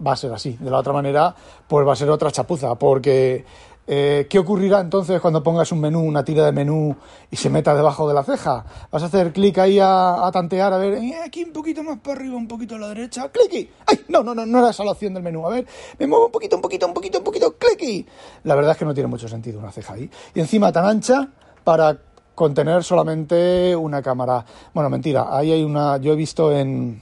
va 0.06 0.12
a 0.12 0.16
ser 0.16 0.34
así. 0.34 0.58
De 0.60 0.70
la 0.70 0.80
otra 0.80 0.92
manera, 0.92 1.34
pues 1.66 1.88
va 1.88 1.94
a 1.94 1.96
ser 1.96 2.10
otra 2.10 2.30
chapuza, 2.30 2.74
porque 2.74 3.46
eh, 3.90 4.26
¿Qué 4.28 4.38
ocurrirá 4.38 4.80
entonces 4.80 5.18
cuando 5.18 5.42
pongas 5.42 5.72
un 5.72 5.80
menú, 5.80 6.00
una 6.00 6.22
tira 6.22 6.44
de 6.44 6.52
menú 6.52 6.94
y 7.30 7.36
se 7.36 7.48
meta 7.48 7.74
debajo 7.74 8.06
de 8.06 8.12
la 8.12 8.22
ceja? 8.22 8.62
Vas 8.90 9.02
a 9.02 9.06
hacer 9.06 9.32
clic 9.32 9.56
ahí 9.56 9.78
a, 9.80 10.28
tantear, 10.30 10.74
a 10.74 10.76
ver, 10.76 10.98
eh, 11.02 11.14
aquí 11.24 11.42
un 11.42 11.54
poquito 11.54 11.82
más 11.82 11.98
para 11.98 12.20
arriba, 12.20 12.36
un 12.36 12.46
poquito 12.46 12.74
a 12.74 12.78
la 12.78 12.88
derecha, 12.88 13.30
clic. 13.30 13.70
¡Ay! 13.86 14.00
No, 14.08 14.22
no, 14.22 14.34
no, 14.34 14.44
no 14.44 14.58
era 14.58 14.70
esa 14.70 14.84
la 14.84 14.92
opción 14.92 15.14
del 15.14 15.22
menú. 15.22 15.46
A 15.46 15.48
ver, 15.48 15.66
me 15.98 16.06
muevo 16.06 16.26
un 16.26 16.32
poquito, 16.32 16.56
un 16.56 16.62
poquito, 16.62 16.86
un 16.86 16.92
poquito, 16.92 17.18
un 17.18 17.24
poquito, 17.24 17.56
clic. 17.56 18.06
La 18.44 18.54
verdad 18.54 18.72
es 18.72 18.76
que 18.76 18.84
no 18.84 18.92
tiene 18.92 19.06
mucho 19.06 19.26
sentido 19.26 19.58
una 19.58 19.72
ceja 19.72 19.94
ahí. 19.94 20.10
Y 20.34 20.40
encima 20.40 20.70
tan 20.70 20.84
ancha 20.84 21.26
para 21.64 21.98
contener 22.34 22.84
solamente 22.84 23.74
una 23.74 24.02
cámara. 24.02 24.44
Bueno, 24.74 24.90
mentira, 24.90 25.34
ahí 25.34 25.50
hay 25.50 25.62
una, 25.62 25.96
yo 25.96 26.12
he 26.12 26.16
visto 26.16 26.52
en, 26.52 27.00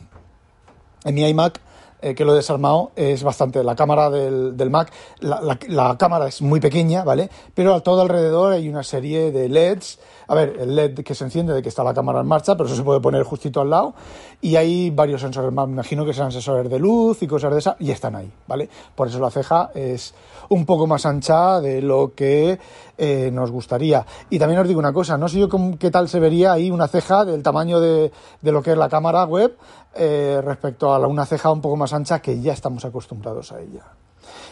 en 1.04 1.14
mi 1.14 1.28
iMac 1.28 1.65
eh, 2.02 2.14
que 2.14 2.24
lo 2.24 2.32
he 2.32 2.36
desarmado 2.36 2.92
es 2.96 3.22
bastante. 3.22 3.64
La 3.64 3.74
cámara 3.74 4.10
del, 4.10 4.70
Mac, 4.70 4.92
la, 5.20 5.96
cámara 5.98 6.28
es 6.28 6.42
muy 6.42 6.60
pequeña, 6.60 7.04
¿vale? 7.04 7.30
Pero 7.54 7.74
a 7.74 7.80
todo 7.80 8.02
alrededor 8.02 8.52
hay 8.52 8.68
una 8.68 8.82
serie 8.82 9.32
de 9.32 9.48
LEDs. 9.48 9.98
A 10.28 10.34
ver, 10.34 10.56
el 10.58 10.74
LED 10.74 11.04
que 11.04 11.14
se 11.14 11.24
enciende 11.24 11.54
de 11.54 11.62
que 11.62 11.68
está 11.68 11.84
la 11.84 11.94
cámara 11.94 12.20
en 12.20 12.26
marcha, 12.26 12.56
pero 12.56 12.66
eso 12.66 12.76
se 12.76 12.82
puede 12.82 13.00
poner 13.00 13.22
justito 13.22 13.60
al 13.60 13.70
lado. 13.70 13.94
Y 14.40 14.56
hay 14.56 14.90
varios 14.90 15.20
sensores 15.20 15.52
me 15.52 15.62
imagino 15.62 16.04
que 16.04 16.12
serán 16.12 16.32
sensores 16.32 16.68
de 16.68 16.78
luz 16.78 17.22
y 17.22 17.26
cosas 17.26 17.52
de 17.52 17.58
esas, 17.60 17.76
y 17.78 17.90
están 17.90 18.16
ahí, 18.16 18.30
¿vale? 18.46 18.68
Por 18.94 19.08
eso 19.08 19.18
la 19.18 19.30
ceja 19.30 19.70
es 19.74 20.14
un 20.48 20.66
poco 20.66 20.86
más 20.86 21.06
ancha 21.06 21.60
de 21.60 21.80
lo 21.80 22.12
que 22.14 22.58
eh, 22.98 23.30
nos 23.32 23.50
gustaría. 23.50 24.04
Y 24.28 24.38
también 24.38 24.60
os 24.60 24.68
digo 24.68 24.80
una 24.80 24.92
cosa, 24.92 25.16
no 25.16 25.28
sé 25.28 25.38
yo 25.38 25.48
qué 25.78 25.90
tal 25.90 26.08
se 26.08 26.20
vería 26.20 26.52
ahí 26.52 26.70
una 26.70 26.88
ceja 26.88 27.24
del 27.24 27.42
tamaño 27.42 27.80
de 27.80 28.10
lo 28.42 28.62
que 28.62 28.72
es 28.72 28.78
la 28.78 28.88
cámara 28.88 29.24
web 29.24 29.56
eh, 29.98 30.40
respecto 30.44 30.92
a 30.92 31.06
una 31.06 31.26
ceja 31.26 31.50
un 31.50 31.60
poco 31.60 31.76
más 31.76 31.92
ancha 31.92 32.20
que 32.20 32.40
ya 32.40 32.52
estamos 32.52 32.84
acostumbrados 32.84 33.52
a 33.52 33.60
ella. 33.60 33.82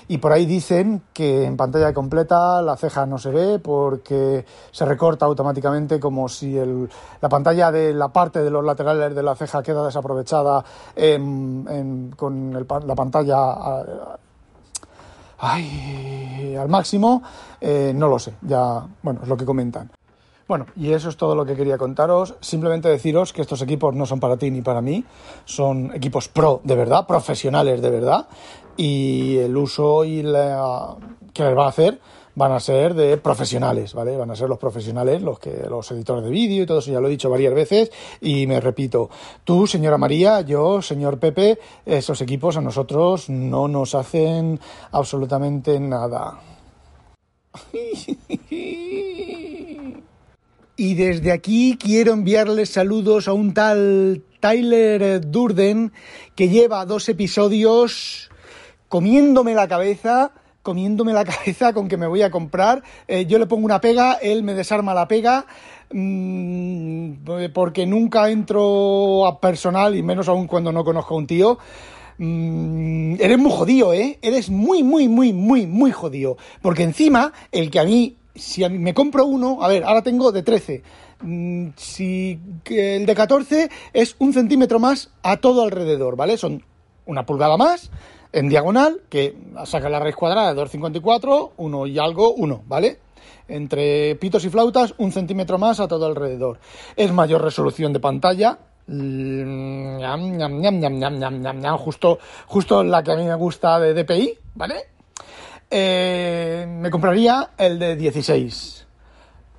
Y 0.07 0.19
por 0.19 0.33
ahí 0.33 0.47
dicen 0.47 1.03
que 1.13 1.45
en 1.45 1.57
pantalla 1.57 1.93
completa 1.95 2.61
la 2.63 2.77
ceja 2.77 3.07
no 3.07 3.19
se 3.19 3.31
ve 3.31 3.59
porque 3.59 4.45
se 4.71 4.85
recorta 4.85 5.27
automáticamente 5.27 5.99
como 5.99 6.29
si 6.29 6.57
la 7.21 7.29
pantalla 7.29 7.73
de 7.73 7.95
la 7.95 8.09
parte 8.09 8.43
de 8.43 8.51
los 8.51 8.65
laterales 8.65 9.15
de 9.15 9.23
la 9.23 9.35
ceja 9.35 9.63
queda 9.63 9.85
desaprovechada 9.85 10.65
con 12.17 12.67
la 12.87 12.95
pantalla 12.95 13.85
al 15.39 16.69
máximo. 16.69 17.23
Eh, 17.61 17.93
no 17.95 18.09
lo 18.09 18.19
sé, 18.19 18.35
ya, 18.43 18.87
bueno, 19.03 19.21
es 19.23 19.29
lo 19.29 19.37
que 19.37 19.45
comentan. 19.45 19.91
Bueno, 20.47 20.67
y 20.77 20.93
eso 20.93 21.09
es 21.09 21.17
todo 21.17 21.35
lo 21.35 21.47
que 21.47 21.57
quería 21.57 21.79
contaros. 21.79 22.35
Simplemente 22.41 22.89
deciros 22.89 23.33
que 23.33 23.41
estos 23.41 23.63
equipos 23.63 23.95
no 23.95 24.05
son 24.05 24.21
para 24.21 24.37
ti 24.37 24.51
ni 24.51 24.61
para 24.61 24.83
mí, 24.83 25.05
son 25.47 25.95
equipos 25.95 26.29
pro 26.29 26.61
de 26.65 26.77
verdad, 26.77 27.07
profesionales 27.07 27.81
de 27.81 27.91
verdad, 27.91 28.29
y 28.77 29.39
el 29.39 29.57
uso 29.57 30.05
y 30.05 30.23
la 30.23 30.97
que 31.33 31.45
les 31.45 31.57
va 31.57 31.67
a 31.67 31.69
hacer 31.69 32.01
van 32.37 32.53
a 32.53 32.61
ser 32.61 32.95
de 32.95 33.17
profesionales, 33.17 33.95
¿vale? 33.95 34.17
Van 34.17 34.31
a 34.31 34.37
ser 34.37 34.49
los 34.49 34.59
profesionales, 34.59 35.23
los 35.23 35.39
que 35.39 35.67
los 35.69 35.91
editores 35.93 36.25
de 36.25 36.31
vídeo 36.31 36.65
y 36.65 36.67
todo 36.67 36.81
eso, 36.81 36.91
ya 36.91 37.01
lo 37.01 37.09
he 37.09 37.13
dicho 37.13 37.31
varias 37.31 37.55
veces 37.55 37.91
y 38.21 38.47
me 38.47 38.61
repito, 38.61 39.09
tú, 39.45 39.67
señora 39.67 39.99
María, 39.99 40.41
yo, 40.43 40.83
señor 40.83 41.19
Pepe, 41.19 41.59
esos 41.87 42.21
equipos 42.21 42.57
a 42.57 42.61
nosotros 42.61 43.31
no 43.31 43.69
nos 43.69 43.95
hacen 43.95 44.61
absolutamente 44.91 45.79
nada. 45.81 46.41
Y 50.77 50.95
desde 50.95 51.31
aquí 51.31 51.79
quiero 51.81 52.13
enviarles 52.13 52.71
saludos 52.71 53.29
a 53.29 53.33
un 53.33 53.55
tal 53.55 54.25
Tyler 54.41 55.21
Durden 55.21 55.93
que 56.35 56.49
lleva 56.49 56.85
dos 56.85 57.09
episodios 57.09 58.29
comiéndome 58.89 59.55
la 59.55 59.69
cabeza, 59.69 60.33
comiéndome 60.63 61.13
la 61.13 61.25
cabeza 61.25 61.73
con 61.75 61.87
que 61.87 61.97
me 61.97 62.09
voy 62.09 62.23
a 62.23 62.31
comprar. 62.33 62.83
Eh, 63.07 63.25
yo 63.27 63.39
le 63.39 63.47
pongo 63.47 63.65
una 63.65 63.81
pega, 63.81 64.15
él 64.15 64.43
me 64.43 64.55
desarma 64.55 64.95
la 64.95 65.07
pega, 65.07 65.47
mmm, 65.93 67.13
porque 67.53 67.87
nunca 67.87 68.29
entro 68.29 69.29
a 69.29 69.41
personal 69.41 69.95
y 69.95 70.03
menos 70.03 70.27
aún 70.27 70.49
cuando 70.49 70.73
no 70.73 70.83
conozco 70.83 71.15
a 71.15 71.19
un 71.19 71.29
tío. 71.29 71.59
Mm, 72.19 73.15
eres 73.21 73.39
muy 73.39 73.53
jodido, 73.53 73.93
¿eh? 73.93 74.19
Eres 74.23 74.51
muy, 74.51 74.83
muy, 74.83 75.07
muy, 75.07 75.33
muy, 75.33 75.69
muy 75.69 75.93
jodido. 75.93 76.37
Porque 76.63 76.83
encima, 76.83 77.33
el 77.53 77.71
que 77.71 77.79
a 77.79 77.85
mí 77.85 78.17
si 78.35 78.69
me 78.69 78.95
compro 78.95 79.27
uno, 79.27 79.63
a 79.63 79.69
ver, 79.69 79.85
ahora 79.85 80.03
tengo 80.03 80.33
de 80.33 80.43
13. 80.43 80.83
Mm, 81.23 81.69
si 81.77 82.39
el 82.67 83.07
de 83.07 83.15
14 83.15 83.71
es 83.93 84.17
un 84.19 84.33
centímetro 84.33 84.79
más 84.79 85.11
a 85.23 85.37
todo 85.37 85.63
alrededor, 85.63 86.17
¿vale? 86.17 86.37
Son 86.37 86.65
una 87.07 87.25
pulgada 87.27 87.57
más 87.57 87.91
en 88.33 88.49
diagonal, 88.49 89.03
que 89.09 89.37
saca 89.65 89.89
la 89.89 90.01
raíz 90.01 90.17
cuadrada 90.17 90.53
de 90.53 90.61
2,54, 90.61 91.53
uno 91.57 91.87
y 91.87 91.99
algo, 91.99 92.35
uno, 92.35 92.63
¿vale? 92.67 92.99
Entre 93.47 94.17
pitos 94.17 94.45
y 94.45 94.51
flautas, 94.51 94.95
un 94.99 95.13
centímetro 95.13 95.59
más 95.59 95.79
a 95.79 95.87
todo 95.87 96.07
alrededor. 96.07 96.59
Es 96.97 97.13
mayor 97.13 97.43
resolución 97.43 97.93
de 97.93 98.01
pantalla, 98.01 98.59
justo, 101.79 102.19
justo 102.47 102.83
la 102.83 103.03
que 103.03 103.13
a 103.13 103.17
mí 103.17 103.25
me 103.25 103.35
gusta 103.37 103.79
de 103.79 103.95
DPI, 103.95 104.39
¿vale? 104.55 104.94
Eh, 105.71 106.67
me 106.69 106.91
compraría 106.91 107.51
el 107.59 107.79
de 107.79 107.97
16. 107.97 108.87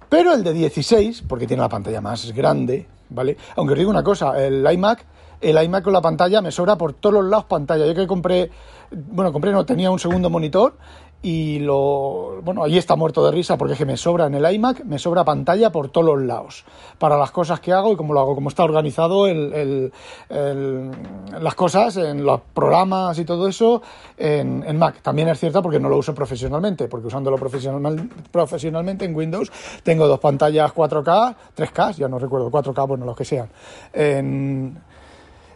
Pero 0.10 0.34
el 0.34 0.44
de 0.44 0.54
16, 0.54 1.24
porque 1.28 1.48
tiene 1.48 1.62
la 1.62 1.70
pantalla 1.70 2.02
más 2.02 2.32
grande, 2.32 2.88
¿vale? 3.10 3.38
Aunque 3.56 3.74
os 3.74 3.80
digo 3.80 3.90
una 3.90 4.04
cosa, 4.04 4.42
el 4.44 4.66
iMac, 4.72 5.06
el 5.42 5.62
iMac 5.64 5.84
con 5.84 5.94
la 5.94 6.02
pantalla 6.02 6.42
me 6.42 6.52
sobra 6.52 6.78
por 6.78 6.94
todos 6.94 7.16
los 7.16 7.26
lados 7.26 7.46
pantalla. 7.46 7.86
Yo 7.86 7.94
que 7.94 8.08
compré, 8.08 8.50
bueno, 8.92 9.34
compré, 9.34 9.52
no 9.52 9.66
tenía 9.66 9.92
un 9.92 10.00
segundo 10.00 10.30
monitor 10.30 10.78
y 11.22 11.60
lo 11.60 12.42
bueno 12.44 12.64
ahí 12.64 12.78
está 12.78 12.96
muerto 12.96 13.26
de 13.26 13.32
risa 13.32 13.58
porque 13.58 13.74
es 13.74 13.80
que 13.80 13.86
me 13.86 13.98
sobra 13.98 14.28
en 14.28 14.36
el 14.36 14.54
iMac 14.54 14.84
me 14.86 15.00
sobra 15.00 15.24
pantalla 15.24 15.72
por 15.72 15.90
todos 15.90 16.06
los 16.06 16.22
lados 16.22 16.66
para 17.00 17.18
las 17.18 17.32
cosas 17.32 17.60
que 17.60 17.74
hago 17.74 17.94
y 17.94 17.96
como 17.96 18.14
lo 18.14 18.20
hago 18.20 18.36
como 18.36 18.50
está 18.50 18.64
organizado 18.64 19.28
el, 19.28 19.92
las 20.30 21.56
cosas 21.56 21.98
en 21.98 22.24
los 22.24 22.42
programas 22.54 23.18
y 23.18 23.26
todo 23.26 23.48
eso 23.48 23.82
en, 24.18 24.64
en, 24.68 24.78
Mac 24.78 25.02
también 25.02 25.28
es 25.30 25.40
cierto 25.40 25.64
porque 25.64 25.80
no 25.80 25.90
lo 25.90 25.98
uso 25.98 26.14
profesionalmente 26.14 26.88
porque 26.88 27.08
usándolo 27.08 27.38
profesional, 27.38 28.10
profesionalmente 28.32 29.06
en 29.06 29.16
Windows 29.16 29.52
tengo 29.84 30.08
dos 30.08 30.20
pantallas 30.20 30.72
4K 30.74 31.36
3K 31.58 31.96
ya 31.96 32.08
no 32.08 32.20
recuerdo 32.20 32.52
4K 32.52 32.88
bueno 32.88 33.06
los 33.06 33.18
que 33.18 33.26
sean 33.26 33.50
en 33.94 34.78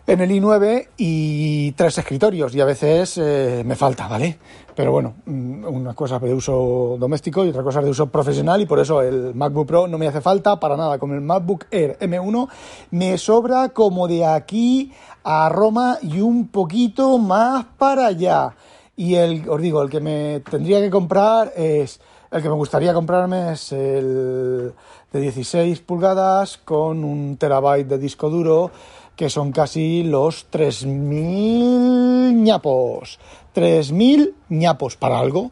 en 0.10 0.22
el 0.22 0.32
i9 0.32 0.88
y 0.98 1.72
tres 1.74 2.00
escritorios 2.00 2.56
y 2.56 2.62
a 2.62 2.66
veces 2.66 3.20
eh, 3.20 3.62
me 3.64 3.76
falta, 3.76 4.08
¿vale? 4.08 4.40
Pero 4.80 4.94
bueno, 4.94 5.16
mm, 5.26 5.66
una 5.66 5.94
cosa 5.94 6.20
de 6.20 6.34
uso 6.34 6.96
doméstico 6.98 7.44
y 7.44 7.50
otra 7.50 7.64
cosa 7.64 7.82
de 7.82 7.90
uso 7.90 8.08
profesional 8.08 8.62
y 8.62 8.66
por 8.66 8.80
eso 8.80 9.02
el 9.02 9.36
MacBook 9.36 9.68
Pro 9.68 9.88
no 9.90 9.98
me 9.98 10.08
hace 10.08 10.22
falta 10.22 10.58
para 10.58 10.78
nada. 10.78 10.98
Con 10.98 11.12
el 11.12 11.20
MacBook 11.20 11.66
Air 11.70 11.98
M1 12.00 12.48
me 12.92 13.18
sobra 13.18 13.68
como 13.74 14.08
de 14.08 14.26
aquí 14.26 14.94
a 15.26 15.50
Roma 15.50 15.98
y 16.02 16.22
un 16.22 16.48
poquito 16.48 17.18
más 17.18 17.66
para 17.78 18.06
allá. 18.06 18.56
Y 18.96 19.16
el, 19.16 19.50
os 19.50 19.62
digo, 19.62 19.82
el 19.82 19.90
que 19.90 20.00
me 20.00 20.40
tendría 20.50 20.80
que 20.80 20.90
comprar 20.90 21.52
es, 21.58 22.00
el 22.32 22.42
que 22.42 22.48
me 22.48 22.56
gustaría 22.56 22.94
comprarme 22.94 23.52
es 23.52 23.74
el 23.74 24.74
de 25.12 25.20
16 25.20 25.82
pulgadas 25.82 26.58
con 26.58 27.04
un 27.04 27.36
terabyte 27.36 27.86
de 27.86 27.98
disco 27.98 28.30
duro 28.30 28.72
que 29.20 29.30
son 29.30 29.52
casi 29.52 30.04
los 30.04 30.50
3.000 30.50 32.32
ñapos. 32.36 33.20
3.000 33.54 34.34
ñapos 34.48 34.96
para 34.96 35.20
algo 35.20 35.52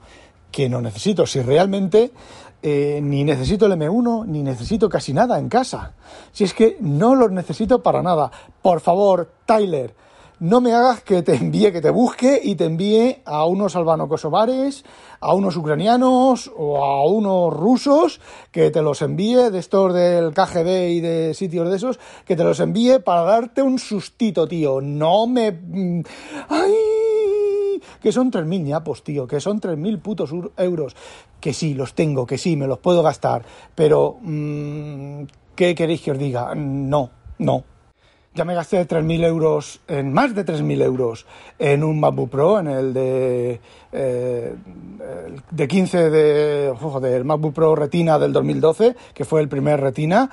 que 0.49 0.69
no 0.69 0.79
necesito. 0.79 1.25
Si 1.25 1.41
realmente 1.41 2.13
eh, 2.63 3.01
ni 3.03 3.25
necesito 3.25 3.65
el 3.65 3.73
M1, 3.73 4.25
ni 4.25 4.41
necesito 4.41 4.87
casi 4.87 5.11
nada 5.11 5.37
en 5.37 5.49
casa. 5.49 5.91
Si 6.31 6.45
es 6.45 6.53
que 6.53 6.77
no 6.79 7.13
los 7.13 7.29
necesito 7.29 7.83
para 7.83 8.01
nada. 8.01 8.31
Por 8.61 8.79
favor, 8.79 9.29
Tyler, 9.45 9.93
no 10.39 10.61
me 10.61 10.73
hagas 10.73 11.01
que 11.01 11.23
te 11.23 11.35
envíe, 11.35 11.71
que 11.71 11.81
te 11.81 11.89
busque 11.89 12.39
y 12.43 12.55
te 12.55 12.65
envíe 12.65 13.21
a 13.25 13.45
unos 13.45 13.75
albano-kosovares, 13.75 14.85
a 15.19 15.33
unos 15.33 15.57
ucranianos 15.57 16.51
o 16.55 16.83
a 16.83 17.05
unos 17.05 17.53
rusos, 17.53 18.21
que 18.51 18.69
te 18.69 18.81
los 18.81 19.01
envíe 19.01 19.49
de 19.49 19.57
estos 19.57 19.93
del 19.93 20.33
KGB 20.33 20.89
y 20.91 20.99
de 20.99 21.33
sitios 21.33 21.69
de 21.69 21.75
esos, 21.77 21.99
que 22.25 22.35
te 22.35 22.43
los 22.43 22.59
envíe 22.59 22.99
para 22.99 23.23
darte 23.23 23.61
un 23.61 23.79
sustito, 23.79 24.47
tío. 24.47 24.79
No 24.81 25.25
me... 25.27 25.51
Mm, 25.51 26.03
¡Ay! 26.49 27.81
Que 28.01 28.11
son 28.11 28.31
3.000 28.31 28.63
ñapos, 28.63 29.03
tío, 29.03 29.27
que 29.27 29.39
son 29.39 29.59
3.000 29.59 30.01
putos 30.01 30.31
euros. 30.57 30.95
Que 31.39 31.53
sí, 31.53 31.73
los 31.73 31.93
tengo, 31.93 32.25
que 32.27 32.37
sí, 32.37 32.55
me 32.55 32.67
los 32.67 32.79
puedo 32.79 33.01
gastar, 33.01 33.43
pero... 33.73 34.17
Mm, 34.21 35.23
¿Qué 35.55 35.73
queréis 35.73 36.01
que 36.01 36.11
os 36.11 36.19
diga? 36.19 36.53
No, 36.53 37.09
no, 37.39 37.63
ya 38.37 38.45
me 38.45 38.53
gasté 38.53 38.87
3.000 38.87 39.25
euros, 39.25 39.81
en 39.87 40.13
más 40.13 40.35
de 40.35 40.45
3.000 40.45 40.83
euros, 40.83 41.25
en 41.57 41.83
un 41.83 41.99
MacBook 41.99 42.29
Pro, 42.29 42.59
en 42.59 42.67
el 42.67 42.93
de, 42.93 43.59
eh, 43.91 44.55
de 45.49 45.67
15 45.67 46.09
de, 46.11 47.23
MacBook 47.25 47.53
Pro 47.55 47.75
Retina 47.75 48.19
del 48.19 48.31
2012, 48.31 48.95
que 49.15 49.25
fue 49.25 49.41
el 49.41 49.49
primer 49.49 49.81
Retina, 49.81 50.29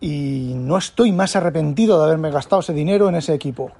y 0.00 0.52
no 0.54 0.78
estoy 0.78 1.10
más 1.10 1.34
arrepentido 1.34 1.98
de 1.98 2.04
haberme 2.04 2.30
gastado 2.30 2.60
ese 2.60 2.72
dinero 2.72 3.08
en 3.08 3.16
ese 3.16 3.34
equipo, 3.34 3.72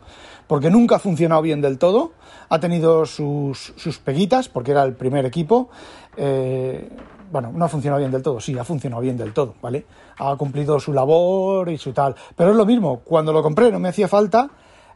porque 0.49 0.71
nunca 0.71 0.97
ha 0.97 0.99
funcionado 0.99 1.41
bien 1.43 1.61
del 1.61 1.79
todo, 1.79 2.15
ha 2.49 2.59
tenido 2.59 3.07
sus, 3.07 3.75
sus 3.77 4.01
peguitas, 4.01 4.49
porque 4.49 4.73
era 4.73 4.83
el 4.83 4.95
primer 4.95 5.25
equipo, 5.25 5.69
eh, 6.17 6.89
bueno, 7.31 7.53
no 7.53 7.65
ha 7.65 7.69
funcionado 7.69 7.99
bien 7.99 8.11
del 8.11 8.23
todo, 8.23 8.41
sí, 8.41 8.59
ha 8.59 8.65
funcionado 8.65 9.03
bien 9.03 9.17
del 9.17 9.33
todo, 9.33 9.55
¿vale? 9.61 9.87
Ha 10.19 10.35
cumplido 10.37 10.79
su 10.81 10.93
labor 10.93 11.69
y 11.69 11.79
su 11.79 11.93
tal. 11.93 12.15
Pero 12.37 12.51
es 12.51 12.57
lo 12.57 12.67
mismo, 12.67 13.01
cuando 13.01 13.33
lo 13.33 13.43
compré 13.43 13.71
no 13.71 13.79
me 13.79 13.89
hacía 13.89 14.09
falta, 14.09 14.51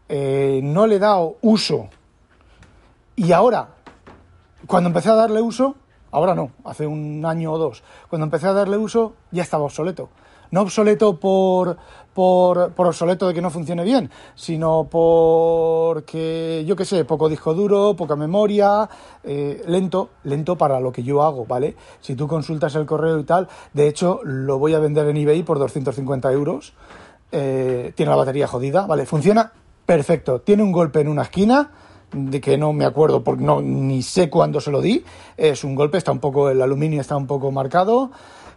eh, 0.09 0.61
no 0.63 0.87
le 0.87 0.97
he 0.97 0.99
dado 0.99 1.37
uso. 1.43 1.89
Y 3.17 3.33
ahora, 3.33 3.69
cuando 4.67 4.89
empecé 4.89 5.11
a 5.11 5.15
darle 5.15 5.41
uso, 5.41 5.77
ahora 6.11 6.35
no, 6.35 6.51
hace 6.65 6.87
un 6.87 7.25
año 7.25 7.53
o 7.53 7.59
dos, 7.59 7.83
cuando 8.09 8.25
empecé 8.25 8.47
a 8.47 8.53
darle 8.53 8.77
uso 8.77 9.15
ya 9.31 9.43
estaba 9.43 9.65
obsoleto 9.65 10.09
no 10.53 10.61
obsoleto 10.61 11.19
por, 11.19 11.77
por, 12.15 12.73
obsoleto 12.77 13.27
de 13.27 13.35
que 13.35 13.43
no 13.43 13.51
funcione 13.51 13.83
bien, 13.83 14.11
sino 14.35 14.87
porque, 14.89 16.63
yo 16.67 16.77
qué 16.77 16.85
sé, 16.85 17.05
poco 17.05 17.29
disco 17.29 17.55
duro, 17.55 17.97
poca 17.97 18.17
memoria, 18.17 18.89
eh, 19.25 19.63
lento, 19.67 20.11
lento 20.25 20.57
para 20.57 20.79
lo 20.79 20.93
que 20.93 21.03
yo 21.03 21.23
hago, 21.23 21.47
¿vale? 21.47 21.75
Si 22.01 22.15
tú 22.15 22.29
consultas 22.29 22.75
el 22.75 22.87
correo 22.87 23.19
y 23.19 23.25
tal, 23.25 23.49
de 23.73 23.89
hecho, 23.89 24.21
lo 24.25 24.59
voy 24.59 24.75
a 24.75 24.79
vender 24.79 25.09
en 25.09 25.17
eBay 25.17 25.43
por 25.43 25.59
250 25.59 26.31
euros. 26.33 26.75
Eh, 27.33 27.93
tiene 27.97 28.11
la 28.11 28.17
batería 28.17 28.47
jodida, 28.47 28.87
¿vale? 28.87 29.07
Funciona 29.07 29.51
perfecto. 29.87 30.43
Tiene 30.43 30.63
un 30.63 30.71
golpe 30.71 31.01
en 31.01 31.09
una 31.09 31.23
esquina 31.23 31.71
de 32.13 32.43
que 32.43 32.59
no 32.59 32.75
me 32.75 32.85
acuerdo 32.85 33.25
porque 33.25 33.43
no 33.43 33.63
ni 33.63 34.03
sé 34.03 34.29
cuándo 34.29 34.61
se 34.61 34.71
lo 34.71 34.83
di. 34.83 35.03
Es 35.39 35.65
un 35.65 35.75
golpe, 35.75 35.97
está 35.97 36.13
un 36.13 36.19
poco 36.19 36.51
el 36.51 36.61
aluminio 36.61 37.01
está 37.01 37.17
un 37.17 37.27
poco 37.27 37.51
marcado. 37.51 38.11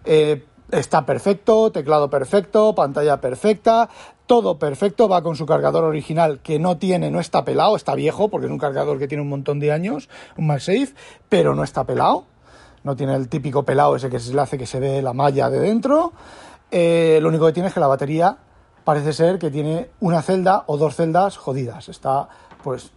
Eh, 0.03 0.43
Está 0.71 1.05
perfecto, 1.05 1.71
teclado 1.71 2.09
perfecto, 2.09 2.73
pantalla 2.73 3.21
perfecta, 3.21 3.87
todo 4.25 4.57
perfecto, 4.57 5.07
va 5.07 5.21
con 5.21 5.35
su 5.35 5.45
cargador 5.45 5.83
original 5.83 6.39
que 6.41 6.57
no 6.57 6.77
tiene, 6.77 7.11
no 7.11 7.19
está 7.19 7.45
pelado, 7.45 7.75
está 7.75 7.93
viejo 7.93 8.29
porque 8.29 8.47
es 8.47 8.51
un 8.51 8.57
cargador 8.57 8.97
que 8.97 9.07
tiene 9.07 9.21
un 9.21 9.29
montón 9.29 9.59
de 9.59 9.71
años, 9.71 10.09
un 10.37 10.47
MagSafe, 10.47 10.95
pero 11.29 11.53
no 11.53 11.63
está 11.63 11.83
pelado, 11.83 12.25
no 12.83 12.95
tiene 12.95 13.13
el 13.13 13.29
típico 13.29 13.63
pelado 13.63 13.95
ese 13.95 14.09
que 14.09 14.19
se 14.19 14.33
le 14.33 14.41
hace 14.41 14.57
que 14.57 14.65
se 14.65 14.79
ve 14.79 15.03
la 15.03 15.13
malla 15.13 15.51
de 15.51 15.59
dentro, 15.59 16.13
eh, 16.71 17.19
lo 17.21 17.29
único 17.29 17.45
que 17.45 17.53
tiene 17.53 17.69
es 17.69 17.73
que 17.73 17.79
la 17.79 17.87
batería 17.87 18.37
parece 18.83 19.13
ser 19.13 19.37
que 19.37 19.51
tiene 19.51 19.89
una 19.99 20.23
celda 20.23 20.63
o 20.65 20.77
dos 20.77 20.95
celdas 20.95 21.37
jodidas, 21.37 21.89
está 21.89 22.27
pues 22.63 22.91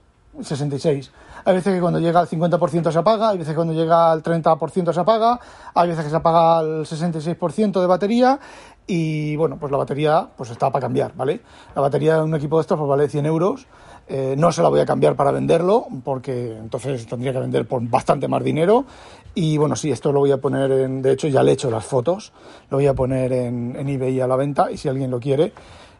66. 0.44 1.10
Hay 1.44 1.54
veces 1.54 1.74
que 1.74 1.80
cuando 1.80 1.98
llega 1.98 2.20
al 2.20 2.28
50% 2.28 2.92
se 2.92 2.98
apaga, 2.98 3.30
hay 3.30 3.38
veces 3.38 3.52
que 3.52 3.56
cuando 3.56 3.72
llega 3.72 4.12
al 4.12 4.22
30% 4.22 4.92
se 4.92 5.00
apaga, 5.00 5.40
hay 5.74 5.88
veces 5.88 6.04
que 6.04 6.10
se 6.10 6.16
apaga 6.16 6.58
al 6.58 6.84
66% 6.84 7.80
de 7.80 7.86
batería 7.86 8.38
y 8.86 9.36
bueno, 9.36 9.58
pues 9.58 9.70
la 9.70 9.78
batería 9.78 10.28
pues 10.36 10.50
está 10.50 10.70
para 10.70 10.82
cambiar, 10.82 11.14
¿vale? 11.14 11.42
La 11.74 11.82
batería 11.82 12.16
de 12.16 12.22
un 12.22 12.34
equipo 12.34 12.56
de 12.56 12.62
estos 12.62 12.78
pues 12.78 12.88
vale 12.88 13.08
100 13.08 13.26
euros. 13.26 13.66
Eh, 14.10 14.34
no 14.38 14.50
se 14.50 14.62
la 14.62 14.70
voy 14.70 14.80
a 14.80 14.86
cambiar 14.86 15.14
para 15.16 15.30
venderlo 15.30 15.86
porque 16.02 16.56
entonces 16.56 17.06
tendría 17.06 17.34
que 17.34 17.40
vender 17.40 17.68
por 17.68 17.82
bastante 17.82 18.26
más 18.26 18.42
dinero. 18.42 18.86
Y 19.34 19.58
bueno, 19.58 19.76
sí, 19.76 19.90
esto 19.90 20.10
lo 20.10 20.20
voy 20.20 20.32
a 20.32 20.38
poner 20.38 20.72
en. 20.72 21.02
De 21.02 21.12
hecho, 21.12 21.28
ya 21.28 21.42
le 21.42 21.50
he 21.50 21.54
hecho 21.54 21.70
las 21.70 21.84
fotos. 21.84 22.32
Lo 22.70 22.78
voy 22.78 22.86
a 22.86 22.94
poner 22.94 23.30
en, 23.34 23.76
en 23.76 23.88
eBay 23.88 24.18
a 24.20 24.26
la 24.26 24.36
venta 24.36 24.70
y 24.70 24.78
si 24.78 24.88
alguien 24.88 25.10
lo 25.10 25.20
quiere. 25.20 25.52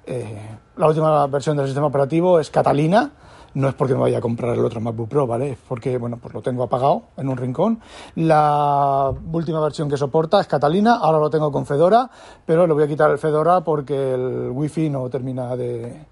Eh, 0.07 0.39
la 0.79 0.87
última 0.87 1.27
versión 1.27 1.59
del 1.59 1.67
sistema 1.67 1.89
operativo 1.89 2.41
es 2.41 2.49
Catalina 2.49 3.13
no 3.59 3.69
es 3.69 3.75
porque 3.75 3.95
me 3.95 4.01
vaya 4.01 4.19
a 4.19 4.21
comprar 4.21 4.55
el 4.55 4.65
otro 4.65 4.81
MacBook 4.81 5.09
Pro, 5.09 5.27
¿vale? 5.27 5.51
Es 5.51 5.59
porque, 5.69 5.99
bueno, 5.99 6.17
pues 6.23 6.33
lo 6.33 6.41
tengo 6.41 6.63
apagado 6.63 7.09
en 7.17 7.29
un 7.29 7.37
rincón. 7.37 7.81
La 8.15 9.13
última 9.33 9.61
versión 9.61 9.91
que 9.91 9.97
soporta 9.97 10.41
es 10.41 10.47
Catalina, 10.47 10.95
ahora 10.95 11.19
lo 11.19 11.29
tengo 11.29 11.51
con 11.51 11.67
Fedora, 11.67 12.09
pero 12.47 12.69
le 12.69 12.73
voy 12.73 12.85
a 12.85 12.87
quitar 12.87 13.11
el 13.11 13.19
Fedora 13.19 13.63
porque 13.63 14.15
el 14.15 14.51
Wi-Fi 14.53 14.91
no 14.91 15.11
termina 15.11 15.57
de, 15.57 16.07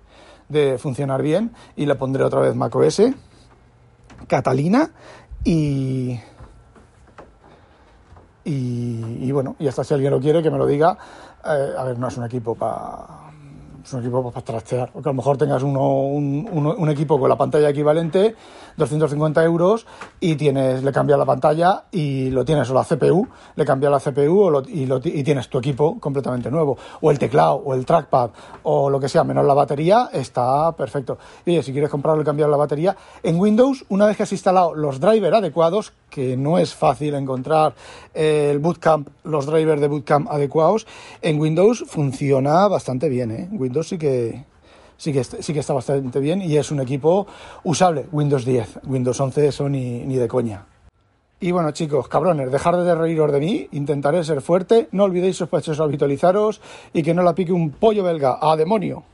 funcionar 0.78 1.22
bien 1.22 1.52
y 1.76 1.86
le 1.86 1.94
pondré 1.94 2.24
otra 2.24 2.40
vez 2.40 2.54
macOS, 2.56 3.02
Catalina 4.26 4.90
y... 5.44 6.18
Y, 8.48 9.32
bueno, 9.32 9.56
y 9.58 9.66
hasta 9.66 9.82
si 9.82 9.92
alguien 9.92 10.12
lo 10.12 10.20
quiere, 10.20 10.40
que 10.40 10.52
me 10.52 10.58
lo 10.58 10.66
diga. 10.66 10.96
Eh, 11.44 11.74
a 11.76 11.82
ver, 11.82 11.98
no 11.98 12.06
es 12.06 12.16
un 12.16 12.24
equipo 12.24 12.54
para 12.54 13.25
un 13.92 14.00
equipo 14.00 14.30
para 14.30 14.44
trastear. 14.44 14.92
Porque 14.92 15.08
a 15.08 15.12
lo 15.12 15.16
mejor 15.16 15.36
tengas 15.36 15.62
uno, 15.62 16.02
un, 16.02 16.88
equipo 16.88 17.18
con 17.18 17.28
la 17.28 17.36
pantalla 17.36 17.68
equivalente, 17.68 18.34
250 18.76 19.44
euros, 19.44 19.86
y 20.20 20.36
tienes, 20.36 20.82
le 20.82 20.92
cambia 20.92 21.16
la 21.16 21.24
pantalla 21.24 21.84
y 21.90 22.30
lo 22.30 22.44
tienes, 22.44 22.70
o 22.70 22.74
la 22.74 22.84
CPU, 22.84 23.26
le 23.54 23.64
cambia 23.64 23.90
la 23.90 24.00
CPU 24.00 24.62
y, 24.68 24.86
lo, 24.86 25.00
y 25.02 25.22
tienes 25.22 25.48
tu 25.48 25.58
equipo 25.58 25.98
completamente 26.00 26.50
nuevo. 26.50 26.76
O 27.00 27.10
el 27.10 27.18
teclado, 27.18 27.56
o 27.56 27.74
el 27.74 27.84
trackpad, 27.84 28.30
o 28.62 28.90
lo 28.90 29.00
que 29.00 29.08
sea, 29.08 29.24
menos 29.24 29.44
la 29.44 29.54
batería, 29.54 30.10
está 30.12 30.72
perfecto. 30.72 31.18
Y 31.44 31.62
si 31.62 31.72
quieres 31.72 31.90
comprarlo 31.90 32.22
y 32.22 32.24
cambiar 32.24 32.48
la 32.48 32.56
batería, 32.56 32.96
en 33.22 33.38
Windows, 33.38 33.84
una 33.88 34.06
vez 34.06 34.16
que 34.16 34.22
has 34.22 34.32
instalado 34.32 34.74
los 34.74 35.00
drivers 35.00 35.36
adecuados, 35.36 35.92
que 36.10 36.36
no 36.36 36.58
es 36.58 36.74
fácil 36.74 37.14
encontrar 37.14 37.74
el 38.16 38.58
bootcamp, 38.58 39.08
los 39.24 39.46
drivers 39.46 39.80
de 39.80 39.88
bootcamp 39.88 40.28
adecuados, 40.30 40.86
en 41.22 41.38
Windows 41.38 41.84
funciona 41.86 42.66
bastante 42.68 43.08
bien, 43.08 43.30
¿eh? 43.30 43.48
Windows 43.52 43.88
sí 43.88 43.98
que, 43.98 44.44
sí 44.96 45.12
que, 45.12 45.22
sí 45.22 45.52
que 45.52 45.60
está 45.60 45.74
bastante 45.74 46.18
bien 46.18 46.40
y 46.40 46.56
es 46.56 46.70
un 46.70 46.80
equipo 46.80 47.26
usable. 47.64 48.06
Windows 48.12 48.44
10, 48.44 48.80
Windows 48.84 49.20
11 49.20 49.46
eso 49.46 49.68
ni, 49.68 50.00
ni 50.04 50.16
de 50.16 50.28
coña. 50.28 50.66
Y 51.38 51.52
bueno, 51.52 51.70
chicos, 51.72 52.08
cabrones, 52.08 52.50
dejar 52.50 52.78
de 52.78 52.94
reíros 52.94 53.30
de 53.30 53.40
mí, 53.40 53.68
intentaré 53.72 54.24
ser 54.24 54.40
fuerte, 54.40 54.88
no 54.92 55.04
olvidéis 55.04 55.36
sospechosos 55.36 55.80
habitualizaros 55.80 56.62
y 56.94 57.02
que 57.02 57.12
no 57.12 57.22
la 57.22 57.34
pique 57.34 57.52
un 57.52 57.70
pollo 57.70 58.02
belga. 58.02 58.38
¡A 58.40 58.56
demonio! 58.56 59.04